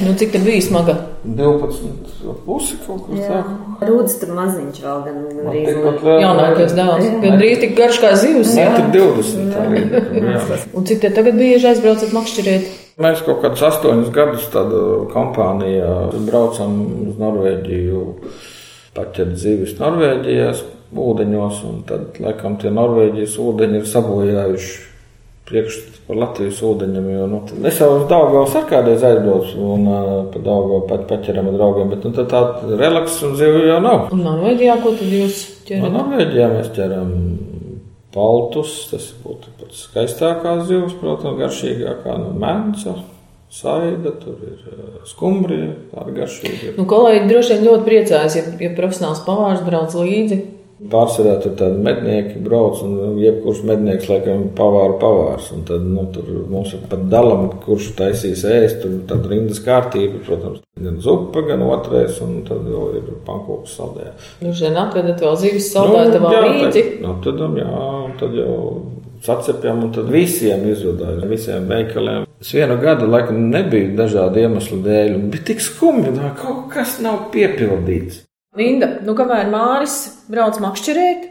Nu, 0.06 0.14
cik 0.16 0.32
tā 0.32 0.40
bija 0.46 0.62
smaga? 0.64 0.94
12 1.22 2.42
pusi 2.46 2.76
kaut 2.86 3.04
kur 3.06 3.14
tā. 3.22 3.42
Rūdas 3.86 4.16
tur 4.18 4.32
maziņš 4.34 4.80
vēl 4.82 5.02
gan 5.06 5.20
liela- 5.52 6.20
Jaunākais 6.22 6.74
dēls. 6.74 7.06
Gan 7.22 7.38
drīz 7.38 7.60
tik 7.62 7.76
garš 7.78 8.00
kā 8.02 8.10
zivs. 8.18 8.56
jā. 8.58 8.68
Metri 8.72 9.00
20. 9.00 9.52
tā 9.54 9.66
līdeka, 9.70 10.14
jā. 10.18 10.58
Un 10.76 10.84
cik 10.90 11.00
te 11.04 11.10
tagad 11.14 11.38
bieži 11.38 11.70
aizbraucat 11.70 12.12
makšķerēt? 12.16 12.66
Mēs 13.02 13.22
kaut 13.24 13.40
kādus 13.44 13.62
astoņus 13.70 14.10
gadus 14.12 14.48
tādā 14.52 14.82
kompānijā 15.14 15.94
braucam 16.26 16.74
uz 17.08 17.16
Norvēģiju, 17.22 18.02
paķert 18.98 19.36
zivis 19.40 19.78
Norvēģijās, 19.78 20.64
ūdeņos, 20.92 21.62
un 21.70 21.82
tad, 21.88 22.18
laikam, 22.20 22.58
tie 22.60 22.68
Norvēģijas 22.74 23.38
ūdeņi 23.40 23.78
ir 23.80 23.86
sabojājuši 23.88 24.91
priekšstatu 25.48 26.04
par 26.06 26.20
Latvijas 26.20 26.60
ūdeņiem, 26.64 27.08
jo, 27.12 27.28
nu, 27.30 27.40
es 27.68 27.80
jau 27.82 27.88
uz 27.96 28.04
Daugavas 28.10 28.54
ar 28.58 28.68
kādreiz 28.70 29.02
aizbraucu 29.06 29.64
un 29.74 29.88
uh, 29.90 30.12
pa 30.32 30.42
Daugavu 30.42 30.84
pat 30.90 31.08
paķeram 31.10 31.50
ar 31.50 31.56
draugiem, 31.58 31.90
bet, 31.92 32.06
nu, 32.06 32.26
tā 32.30 32.42
relaks 32.78 33.18
un 33.26 33.34
zivi 33.40 33.66
jau 33.68 33.80
nav. 33.82 34.12
Un 34.14 34.22
Norvēģijā, 34.26 34.78
ko 34.84 34.94
tad 35.00 35.16
jūs 35.18 35.42
No 35.62 35.68
ķerat? 35.68 35.92
Norvēģijā 35.94 36.46
mēs 36.52 36.70
ķeram 36.76 37.10
paltus. 38.12 38.74
Tas 38.90 39.08
būtu 39.22 39.52
pats 39.60 39.86
skaistākās 39.88 40.66
zivs, 40.68 40.96
protams, 41.00 41.38
garšīgākā 41.40 42.18
no 42.20 42.32
mēneša. 42.42 42.96
Saida, 43.52 44.14
tur 44.16 44.38
ir 44.48 44.60
skumbrija, 45.04 45.74
tāda 45.92 46.14
garšīga. 46.16 46.70
Nu, 46.78 46.86
kolēģi 46.88 47.26
droši 47.28 47.52
vien 47.52 47.66
ļoti 47.66 47.84
priecājas, 47.84 48.36
ja, 48.38 48.44
ja 48.64 48.70
profesionāls 48.78 49.20
pavārs 49.26 49.60
brauc 49.66 49.92
līdzi. 49.98 50.38
Pārsvarā 50.90 51.36
tur 51.42 51.52
tādi 51.58 51.78
mednieki 51.84 52.40
brauc, 52.42 52.80
un 52.82 53.18
jebkurš 53.20 53.60
mednieks, 53.68 54.08
laikam, 54.10 54.48
pavāra 54.58 54.96
pavārs. 54.98 55.50
Un 55.54 55.62
tad 55.68 55.84
nu, 55.86 56.06
tur 56.14 56.26
mums 56.50 56.72
ir 56.74 56.80
pat 56.90 57.04
dalām, 57.12 57.46
kurš 57.64 57.92
taisīs 57.98 58.42
ēst, 58.48 58.80
tur 58.82 58.96
tad 59.08 59.28
rindas 59.30 59.60
kārtība, 59.62 60.18
protams, 60.26 60.62
gan 60.82 60.98
zupa, 61.04 61.44
gan 61.46 61.62
otrais, 61.68 62.18
un 62.24 62.40
tad 62.48 62.64
vēl 62.66 62.96
ir 62.98 63.12
pankūks 63.28 63.76
saldējā. 63.78 64.12
Droši 64.42 64.66
vien 64.66 64.80
atvedat 64.82 65.22
vēl 65.22 65.38
zivis 65.44 65.70
saldētavā 65.74 66.32
jā, 66.34 66.42
līdzi. 66.48 66.82
tad- 66.82 67.00
Nu, 67.06 67.14
tad, 67.24 67.40
um, 67.46 67.56
jā, 67.56 68.18
tad 68.18 68.34
jau 68.34 68.56
sacepjam, 69.22 69.84
un 69.84 69.92
tad 69.94 70.10
visiem 70.10 70.66
izvadāja, 70.72 71.28
visiem 71.30 71.68
veikaliem. 71.70 72.26
Es 72.40 72.50
vienu 72.52 72.74
gadu, 72.82 73.06
laikam, 73.06 73.38
nebiju 73.54 73.94
dažādu 73.96 74.42
iemeslu 74.42 74.82
dēļ, 74.82 75.14
un 75.14 75.30
bija 75.30 75.44
tik 75.52 75.60
skumji, 75.62 76.16
ka 76.18 76.34
kaut 76.42 76.68
kas 76.74 76.98
nav 77.00 77.28
piepildīts. 77.30 78.24
Linda, 78.56 78.88
nu 79.06 79.14
kamēr 79.16 79.48
Māris 79.48 79.94
brauc 80.28 80.58
makšķerēt, 80.60 81.22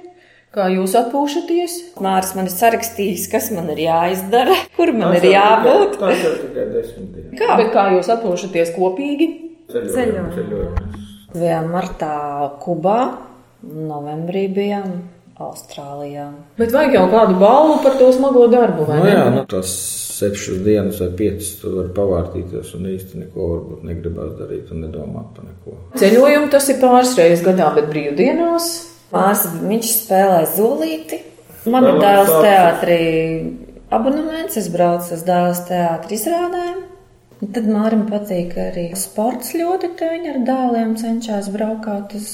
kā 0.55 0.65
jūs 0.73 0.95
atpūšaties? 0.97 1.75
Māris 2.01 2.31
man 2.37 2.47
ir 2.49 2.53
sarakstījis, 2.55 3.27
kas 3.29 3.51
man 3.53 3.69
ir 3.75 3.83
jāizdara, 3.83 4.55
kur 4.77 4.89
man 4.97 5.13
ir 5.19 5.27
jābūt. 5.29 5.99
Tas 6.01 6.23
jau 6.25 6.31
tikai 6.39 6.65
desmit 6.73 7.11
dienas. 7.13 7.35
Kā? 7.37 7.51
Bet 7.61 7.69
kā 7.75 7.83
jūs 7.93 8.09
atpūšaties 8.15 8.73
kopīgi? 8.73 9.27
Ceļojam, 9.71 10.31
ceļojam. 10.33 10.97
Bijām 11.37 11.69
martā 11.71 12.15
Kubā, 12.63 12.97
novembrī 13.69 14.47
bijām 14.57 14.89
Austrālijā. 15.41 16.25
Bet 16.57 16.73
vajag 16.73 16.97
jau 16.97 17.05
kādu 17.13 17.37
balvu 17.39 17.77
par 17.85 17.95
to 18.01 18.09
smago 18.17 18.49
darbu, 18.51 18.89
vai 18.89 18.97
Nu, 18.97 19.05
ne? 19.05 19.13
jā, 19.13 19.29
nu, 19.37 19.45
tas 19.49 19.71
sešas 20.21 20.61
dienas 20.65 21.01
vai 21.01 21.09
piecas 21.17 21.49
tu 21.61 21.73
vari 21.75 21.91
pavārtīties 21.97 22.75
un 22.77 22.87
īsti 22.91 23.23
neko 23.23 23.47
varbūt 23.55 23.83
negribās 23.89 24.35
darīt 24.37 24.69
un 24.73 24.85
nedomāt 24.85 25.33
par 25.35 25.49
neko. 25.49 25.75
Ceļojumu 26.01 26.51
tas 26.53 26.69
ir 26.71 26.79
pāris 26.83 27.15
reizes 27.17 27.43
gadā, 27.45 27.71
bet 27.77 27.89
brīvdienās. 27.91 28.69
Mārs, 29.11 29.43
viņš 29.59 29.89
spēlē 29.91 30.45
zolīti. 30.55 31.19
Man 31.71 31.85
ir 31.89 31.99
dēls 32.01 32.31
teātrī 32.31 33.01
abonements, 33.93 34.57
es 34.61 34.69
braucu 34.71 35.13
uz 35.17 35.25
dēls 35.27 35.65
teātrī 35.67 36.17
izrādēm. 36.17 36.79
Tad 37.41 37.65
Mārim 37.65 38.05
patīk 38.05 38.53
arī 38.61 38.91
sports 38.97 39.55
ļoti, 39.57 39.95
te 39.97 40.09
viņi 40.13 40.31
ar 40.35 40.39
dēliem 40.45 40.93
cenšas 41.01 41.49
braukāt 41.53 42.13
uz 42.17 42.29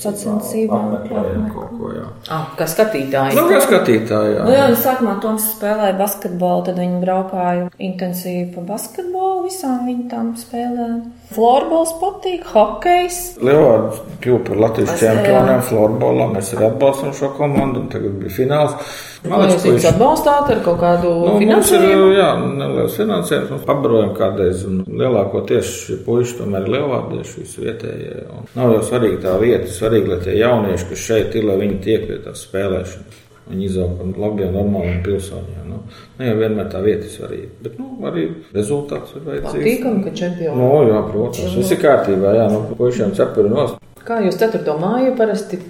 Sacensībām. 0.00 0.94
apmeklējam 0.98 1.46
kaut 1.54 1.70
ko, 1.78 1.92
jā. 1.94 2.04
Ah, 2.30 2.46
kā 2.58 2.66
skatītāji. 2.70 3.36
Nu, 3.38 3.46
kā 3.50 3.60
skatītāji, 3.64 4.34
jā. 4.36 4.44
Nu, 4.44 4.54
jā, 4.56 4.66
nu, 4.72 4.78
sākumā 4.80 5.16
Toms 5.22 5.46
spēlēja 5.54 5.96
basketbolu, 5.98 6.64
tad 6.68 6.80
viņi 6.82 7.00
braukāja 7.04 7.68
intensīvi 7.78 8.54
pa 8.54 8.64
basketbolu, 8.74 9.43
visām 9.46 9.86
viņa 9.88 10.04
tām 10.10 10.32
spēlēm. 10.40 10.98
Florbols 11.34 11.94
patīk, 12.00 12.44
hokejs. 12.52 13.16
Leonārds 13.42 14.02
kļuva 14.22 14.42
par 14.46 14.60
Latvijas 14.64 15.00
čempioniem 15.00 15.62
florbolā. 15.68 16.28
Mēs 16.34 16.52
arī 16.54 16.68
atbalstam 16.68 17.14
šo 17.16 17.30
komandu, 17.38 17.80
un 17.84 17.88
tagad 17.92 18.14
bija 18.20 18.34
fināls. 18.36 18.76
Vai 19.24 19.46
jūs 19.48 19.64
viņus 19.64 19.86
atbalstāt 19.88 20.50
ar 20.52 20.58
kaut 20.66 20.78
kādu 20.82 21.10
Nu, 21.14 21.32
mums 21.40 21.70
ir 21.72 21.80
finansējumu? 21.80 22.10
jā, 22.18 22.28
neliels 22.60 22.98
finansējums. 23.00 23.50
Mēs 23.54 23.66
apbarojam 23.74 24.12
kādreiz, 24.18 24.64
un 24.68 24.82
lielākoties 25.00 25.70
šie 25.86 25.96
puiši 26.04 26.38
tomēr 26.42 26.66
ir 26.68 26.74
lielvārdieši, 26.76 27.40
visi 27.40 27.64
vietējie. 27.64 28.14
Un 28.36 28.48
Nav 28.60 28.74
jau 28.76 28.82
svarīgi 28.90 29.22
tā 29.24 29.34
vieta, 29.40 29.72
svarīgi, 29.72 30.12
lai 30.12 30.20
tie 30.26 30.36
jaunieši, 30.42 30.88
kas 30.92 31.06
šeit 31.08 31.34
ir, 31.40 31.48
lai 31.48 31.56
viņi 31.64 31.80
tiek 31.88 32.04
pie 32.10 32.20
tās 32.26 32.44
spēlēšanas. 32.46 33.20
Viņi 33.44 33.66
izaug 33.68 33.98
par 33.98 34.20
labiem, 34.22 34.54
normāliem 34.56 35.02
pilsoņiem. 35.04 35.64
Nu, 35.68 35.82
ne 36.16 36.30
jau 36.30 36.36
vienmēr 36.38 36.70
tā 36.72 36.80
vieta 36.80 37.04
ir 37.04 37.12
svarīga, 37.12 37.50
bet 37.66 37.74
nu, 37.76 37.90
arī 38.08 38.24
rezultāts 38.54 39.12
ir 39.12 39.26
vajadzīgs. 39.26 39.58
Patīkami, 39.58 40.04
ka 40.06 40.14
čempioni. 40.16 40.56
Nu, 40.62 40.70
jā, 40.88 41.02
protams, 41.10 41.58
viss 41.58 41.74
ir 41.76 41.82
kārtībā. 41.82 42.32
Jā, 42.38 42.46
nu, 42.54 42.62
puišiem 42.78 43.12
cepuri 43.18 43.52
nost. 43.52 43.76
Kā 44.04 44.22
jūs 44.24 44.40
4. 44.40 44.64
māju 44.80 45.12
parasti 45.18 45.60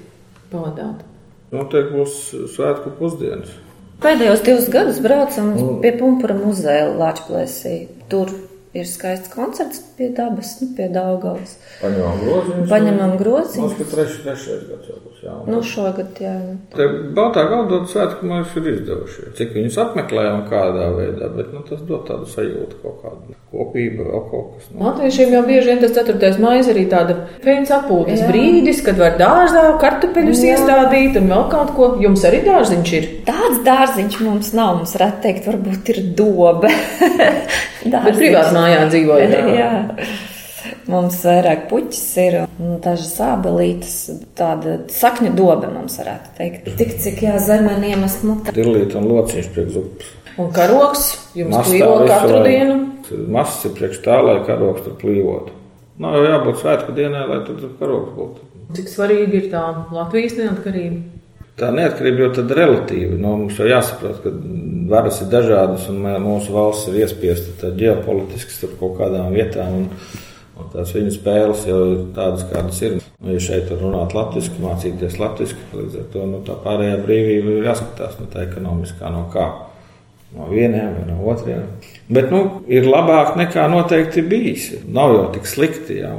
pavadāt? 0.52 1.02
Noteikti 1.54 1.98
būs 1.98 2.16
svētku 2.54 2.94
pusdienas. 2.98 3.50
Pēdējos 4.04 4.42
divus 4.46 4.70
gadus 4.70 4.98
braucam 5.02 5.52
pie 5.82 5.94
Punkūra 5.98 6.34
muzeja 6.38 6.88
Latvijas. 6.98 7.60
Tur 8.10 8.30
ir 8.74 8.86
skaists 8.90 9.30
koncerts 9.30 9.78
pie 9.94 10.08
dabas, 10.14 10.56
nu, 10.60 10.72
pie 10.76 10.88
Daugavas. 10.90 11.52
Paņemam 11.78 12.18
groziņus. 12.24 12.68
Paņemam 12.72 13.12
Mums 13.12 13.20
groziņus. 13.20 13.74
ir 13.78 13.90
trešais, 13.92 14.16
trešais 14.24 14.64
gads 14.70 14.88
jau 14.90 14.96
būs. 15.04 15.20
Jā. 15.24 15.34
Nu, 15.48 15.60
šogad, 15.62 16.18
jā. 16.20 16.34
Te 16.74 16.88
Baltā 17.14 17.44
gauda 17.50 17.78
svētku 17.88 18.26
mums 18.28 18.54
ir 18.58 18.66
izdevušies. 18.72 19.30
Cik 19.38 19.54
viņus 19.54 19.78
apmeklējam, 19.84 20.42
kādā 20.50 20.88
veidā, 20.96 21.30
bet 21.36 21.52
nu, 21.54 21.62
tas 21.68 21.84
dod 21.86 22.02
tādu 22.08 22.26
sajūtu, 22.28 22.80
kaut 22.82 22.98
kādu 23.04 23.36
kopību, 23.54 24.08
vēl 24.10 24.24
kaut 24.32 24.50
kas. 24.56 24.68
Nu. 24.74 24.82
Latviešiem 24.88 25.36
jau 25.36 25.44
bieži 25.46 25.70
vien 25.70 25.82
tas 25.84 25.94
4. 25.96 26.32
maija 26.42 26.66
arī 26.74 26.84
tāda 26.90 27.16
fēns 27.46 27.70
atpūtas 27.78 28.24
Jā. 28.24 28.28
brīdis, 28.32 28.82
kad 28.84 28.98
var 28.98 29.14
dārzā 29.20 29.64
kartupeļus 29.82 30.42
Jā. 30.42 30.58
iestādīt 30.58 31.20
un 31.22 31.30
vēl 31.30 31.46
kaut 31.54 31.72
ko. 31.78 31.92
Jums 32.02 32.26
arī 32.26 32.42
dārziņš 32.48 32.92
ir. 32.98 33.08
Tāds 33.28 33.62
dārziņš 33.64 34.20
mums 34.26 34.50
nav. 34.56 34.80
Mums 34.82 34.96
varētu 34.98 35.22
teikt, 35.28 35.46
varbūt 35.46 35.94
ir 35.94 36.02
dobe. 36.18 36.72
Bet 37.84 38.16
privātā 38.16 38.63
mājā 38.64 38.86
dzīvojat. 38.90 39.36
Jā. 39.60 39.72
Mums 40.88 41.20
vairāk 41.24 41.66
puķis 41.70 42.02
ir 42.20 42.36
un 42.44 42.78
dažas 42.84 43.14
ābelītes, 43.24 43.94
tāda 44.36 44.78
sakņu 44.92 45.32
dobe 45.36 45.68
mums 45.72 45.96
varētu 46.00 46.34
teikt. 46.38 46.68
Tik 46.80 46.94
cik 47.04 47.22
jā, 47.24 47.38
zemē 47.40 47.76
iemest 47.88 48.24
mutē. 48.24 48.52
Dilīt 48.56 48.96
un 48.96 49.08
lociņš 49.08 49.50
priekš 49.54 49.74
zupas. 49.76 50.12
Un 50.40 50.50
karoks 50.54 51.04
jums 51.38 51.70
visu 51.70 51.90
katru 52.08 52.40
laiku. 52.40 52.48
dienu. 52.48 52.78
Masas 53.32 53.68
ir 53.68 53.76
priekš 53.76 54.00
tā, 54.04 54.18
lai 54.24 54.38
karoks 54.46 54.86
tur 54.86 54.96
plīvotu. 55.00 55.54
Nav 56.02 56.16
jau 56.18 56.24
jābūt 56.26 56.60
svētku 56.62 56.94
dienai, 56.96 57.26
lai 57.30 57.40
tur 57.46 57.68
karoks 57.78 58.16
būtu. 58.16 58.48
Cik 58.74 58.88
svarīgi 58.90 59.38
ir 59.42 59.50
tā 59.52 59.62
Latvijas 59.94 60.34
neatkarība? 60.40 61.02
Tā 61.60 61.68
neatkarība 61.70 62.24
jau 62.24 62.30
tad 62.40 62.50
relatīvi. 62.58 63.14
Nu, 63.20 63.36
mums 63.44 63.60
jau 63.60 63.68
jāsaprot, 63.70 64.24
ka 64.24 64.32
varas 64.90 65.20
ir 65.22 65.30
dažādas 65.32 65.88
un 65.92 66.04
mūsu 66.22 66.54
valsts 66.54 66.90
ir 66.90 67.02
iespiesta 67.04 67.72
ģeopolitiski 67.78 68.54
starp 68.54 68.78
kaut 68.80 68.96
kādām 69.00 69.34
vietām. 69.34 69.80
Un, 69.80 70.14
un 70.60 70.70
tās 70.72 70.94
viņu 70.94 71.12
spēles 71.14 71.66
jau 71.68 71.80
ir 71.90 72.00
tādas, 72.16 72.46
kādas 72.50 72.80
ir. 72.84 72.98
Nu, 73.18 73.34
ja 73.34 73.42
šeit 73.42 73.70
var 73.72 73.82
runāt 73.82 74.16
latviešu, 74.16 74.56
mācīties 74.62 75.20
latviešu, 75.20 75.60
līdz 75.74 76.00
ar 76.00 76.08
to 76.12 76.26
nu, 76.30 76.42
tā 76.46 76.58
pārējā 76.64 76.98
brīvība 77.04 77.58
ir 77.58 77.70
jāskatās 77.70 78.18
no 78.20 78.28
tā 78.32 78.44
ekonomiskā 78.48 79.12
no 79.14 79.28
kā. 79.32 79.48
No 80.34 80.48
vieniem 80.50 80.96
vai 80.96 81.04
no 81.06 81.20
otriem. 81.30 81.68
Bet 82.10 82.32
nu, 82.34 82.40
ir 82.66 82.88
labāk 82.90 83.36
nekā 83.38 83.68
noteikti 83.70 84.24
bijis. 84.26 84.72
Nav 84.90 85.14
jau 85.14 85.28
tik 85.36 85.46
slikti. 85.46 86.00
Ja, 86.00 86.10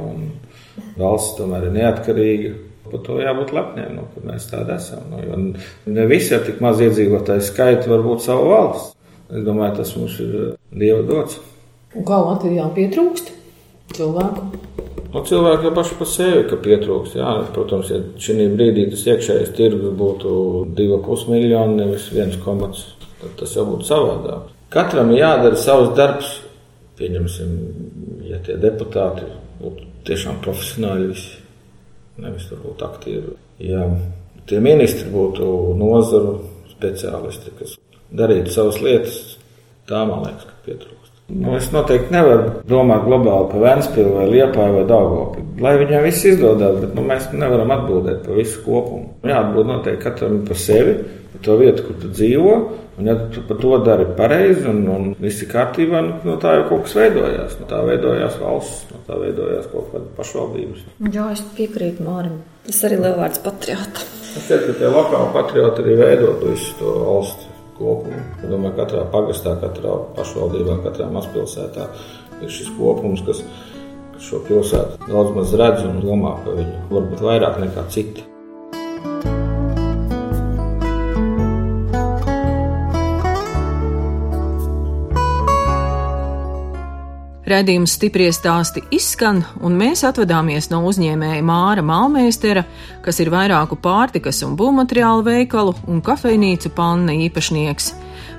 valsts 0.96 1.36
tomēr 1.36 1.68
ir 1.68 1.76
neatkarīga. 1.76 2.54
Par 2.90 3.02
to 3.06 3.18
jābūt 3.22 3.52
lepniem, 3.56 3.96
nu, 3.98 4.06
ka 4.14 4.22
mēs 4.28 4.48
tādi 4.50 4.74
esam. 4.76 5.06
Nu, 5.10 5.22
jo 5.24 5.94
ne 5.94 6.06
visi 6.10 6.36
ar 6.36 6.44
tik 6.46 6.62
maz 6.64 6.82
iedzīvotāju 6.84 7.44
skaitu 7.46 7.92
var 7.92 8.04
būt 8.06 8.24
savu 8.26 8.50
valsts. 8.52 8.92
Es 9.26 9.42
domāju, 9.42 9.80
tas 9.80 9.92
mums 9.98 10.20
ir 10.22 10.34
eh, 10.38 10.50
dieva 10.70 11.02
dots. 11.06 11.40
Un 11.96 12.04
kā 12.06 12.18
Latvijā 12.22 12.66
pietrūkst 12.76 13.32
cilvēku? 13.96 14.44
Nu, 15.14 15.22
cilvēki 15.26 15.68
jau 15.68 15.72
paši 15.74 15.96
par 15.98 16.10
sevi 16.10 16.42
ka 16.50 16.58
pietrūks. 16.62 17.14
Jā, 17.18 17.30
protams, 17.54 17.90
ja 17.90 18.02
šī 18.22 18.50
brīdī 18.52 18.86
tas 18.92 19.06
iekšējais 19.06 19.54
tirgus 19.56 19.94
būtu 19.98 20.30
2,5 20.76 21.30
miljoni, 21.32 21.78
nevis 21.80 22.10
1,5, 22.12 22.82
tad 23.22 23.38
tas 23.40 23.54
jau 23.56 23.64
būtu 23.70 23.88
savādāk. 23.88 24.52
Katram 24.74 25.14
ir 25.14 25.22
jādara 25.22 25.58
savs 25.60 25.94
darbs. 25.96 26.34
Pieņemsim, 26.96 27.50
ja 28.24 28.38
tie 28.44 28.54
deputāti 28.60 29.26
būtu 29.60 29.88
tiešām 30.08 30.38
profesionāli 30.44 31.10
visi, 31.10 31.34
nevis 32.22 32.46
turbūt 32.50 32.84
aktīvi. 32.86 33.34
Ja 33.66 33.86
tie 34.48 34.60
ministri 34.62 35.08
būtu 35.12 35.48
nozaru 35.80 36.36
speciālisti, 36.76 37.54
kas 37.58 37.74
darītu 38.16 38.52
savas 38.54 38.80
lietas, 38.82 39.18
tā 39.88 40.04
man 40.08 40.26
liekas, 40.26 40.46
ka 40.48 40.58
pietrūkst. 40.66 41.05
Nu, 41.26 41.56
es 41.58 41.72
noteikti 41.74 42.14
nevaru 42.14 42.60
domāt 42.70 43.02
globāli 43.02 43.48
par 43.50 43.62
Vēnspili 43.64 44.12
vai 44.14 44.26
Liepāju 44.30 44.76
vai 44.76 44.82
Dāngopi. 44.86 45.44
Lai 45.64 45.72
viņiem 45.80 46.04
viss 46.06 46.26
izdodas, 46.30 46.76
bet 46.84 46.92
nu, 46.94 47.02
mēs 47.08 47.26
nevaram 47.34 47.72
atbildēt 47.74 48.20
par 48.28 48.38
visu 48.38 48.62
kopumu. 48.62 49.08
Jāatbild 49.26 49.70
noteikti 49.72 50.04
katram 50.04 50.36
par 50.46 50.60
sevi, 50.62 50.94
par 51.32 51.42
to 51.48 51.56
vietu, 51.58 51.88
kur 51.88 51.98
tu 52.04 52.10
dzīvo. 52.12 52.52
Un, 52.96 53.10
ja 53.10 53.16
tu 53.34 53.42
par 53.48 53.58
to 53.60 53.72
dari 53.84 54.06
pareizi 54.16 54.68
un, 54.70 54.78
un 54.92 55.08
viss 55.18 55.42
ir 55.42 55.50
kārtībā, 55.50 56.04
nu, 56.06 56.20
no 56.28 56.36
tā 56.40 56.54
jau 56.60 56.68
kaut 56.70 56.86
kas 56.86 56.94
veidojās. 57.00 57.58
No 57.58 57.66
tā 57.74 57.82
veidojās 57.90 58.38
valsts, 58.44 58.86
no 58.92 59.02
tā 59.10 59.18
veidojās 59.24 59.66
kaut 59.74 59.90
kāda 59.96 60.14
pašvaldības. 60.20 60.86
Jā, 61.10 61.26
es 61.34 61.42
piekrītu 61.58 62.06
Mārim. 62.06 62.38
Tas 62.70 62.80
arī 62.86 63.02
lielvārds 63.02 63.42
patriota. 63.42 64.06
Es 64.30 64.46
šķiet, 64.46 64.70
ka 64.70 64.78
tie 64.78 64.94
lokāli 64.94 65.34
patrioti 65.34 65.82
arī 65.82 66.00
veidot 66.04 66.46
visu 66.46 66.78
to 66.78 66.96
valsts 67.02 67.55
kopumu. 67.78 68.22
Es 68.40 68.46
domāju, 68.50 68.74
ka 68.74 68.84
katrā 68.84 69.06
pagastā, 69.12 69.56
katrā 69.62 69.96
pašvaldībā, 70.18 70.78
katrā 70.84 71.08
mazpilsētā 71.14 71.88
ir 72.42 72.52
šis 72.52 72.72
kopums, 72.78 73.24
kas 73.26 73.42
šo 74.22 74.40
pilsētu 74.46 75.10
daudz 75.10 75.34
maz 75.36 75.52
redz 75.60 75.84
un 75.88 76.00
domā 76.04 76.38
par 76.44 76.56
viņu. 76.60 76.80
Varbūt 76.92 77.28
vairāk 77.28 77.60
nekā 77.64 77.86
citi. 77.92 78.24
Redījums 87.46 87.92
stiprie 87.94 88.26
stāsti 88.34 88.80
izskan, 88.90 89.44
un 89.62 89.76
mēs 89.78 90.00
atvadāmies 90.08 90.66
no 90.72 90.80
uzņēmēja 90.88 91.44
Māra 91.46 91.82
Malmēstera, 91.86 92.64
kas 93.04 93.20
ir 93.22 93.30
vairāku 93.30 93.78
pārtikas 93.78 94.42
un 94.42 94.56
būvmateriālu 94.58 95.22
veikalu 95.28 95.76
un 95.86 96.00
kafejnīcu 96.02 96.72
panna 96.74 97.14
īpašnieks. 97.28 97.92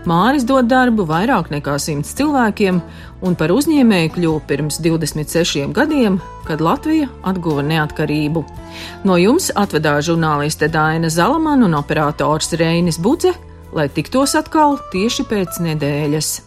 Māris 0.08 0.44
dod 0.48 0.68
darbu 0.68 1.06
vairāk 1.08 1.48
nekā 1.52 1.78
simts 1.80 2.12
cilvēkiem, 2.20 2.82
un 3.24 3.38
par 3.40 3.54
uzņēmēju 3.56 4.12
kļuva 4.18 4.42
pirms 4.50 4.82
26 4.84 5.72
gadiem, 5.76 6.20
kad 6.48 6.64
Latvija 6.64 7.08
atguva 7.28 7.64
neatkarību. 7.64 8.44
No 9.08 9.16
jums 9.20 9.54
atvedās 9.56 10.10
žurnāliste 10.10 10.68
Daina 10.72 11.08
Zalamana 11.08 11.70
un 11.70 11.80
operators 11.80 12.52
Reinis 12.60 13.00
Budze, 13.00 13.32
lai 13.72 13.88
tiktos 13.88 14.36
atkal 14.36 14.82
tieši 14.92 15.28
pēc 15.32 15.64
nedēļas. 15.64 16.47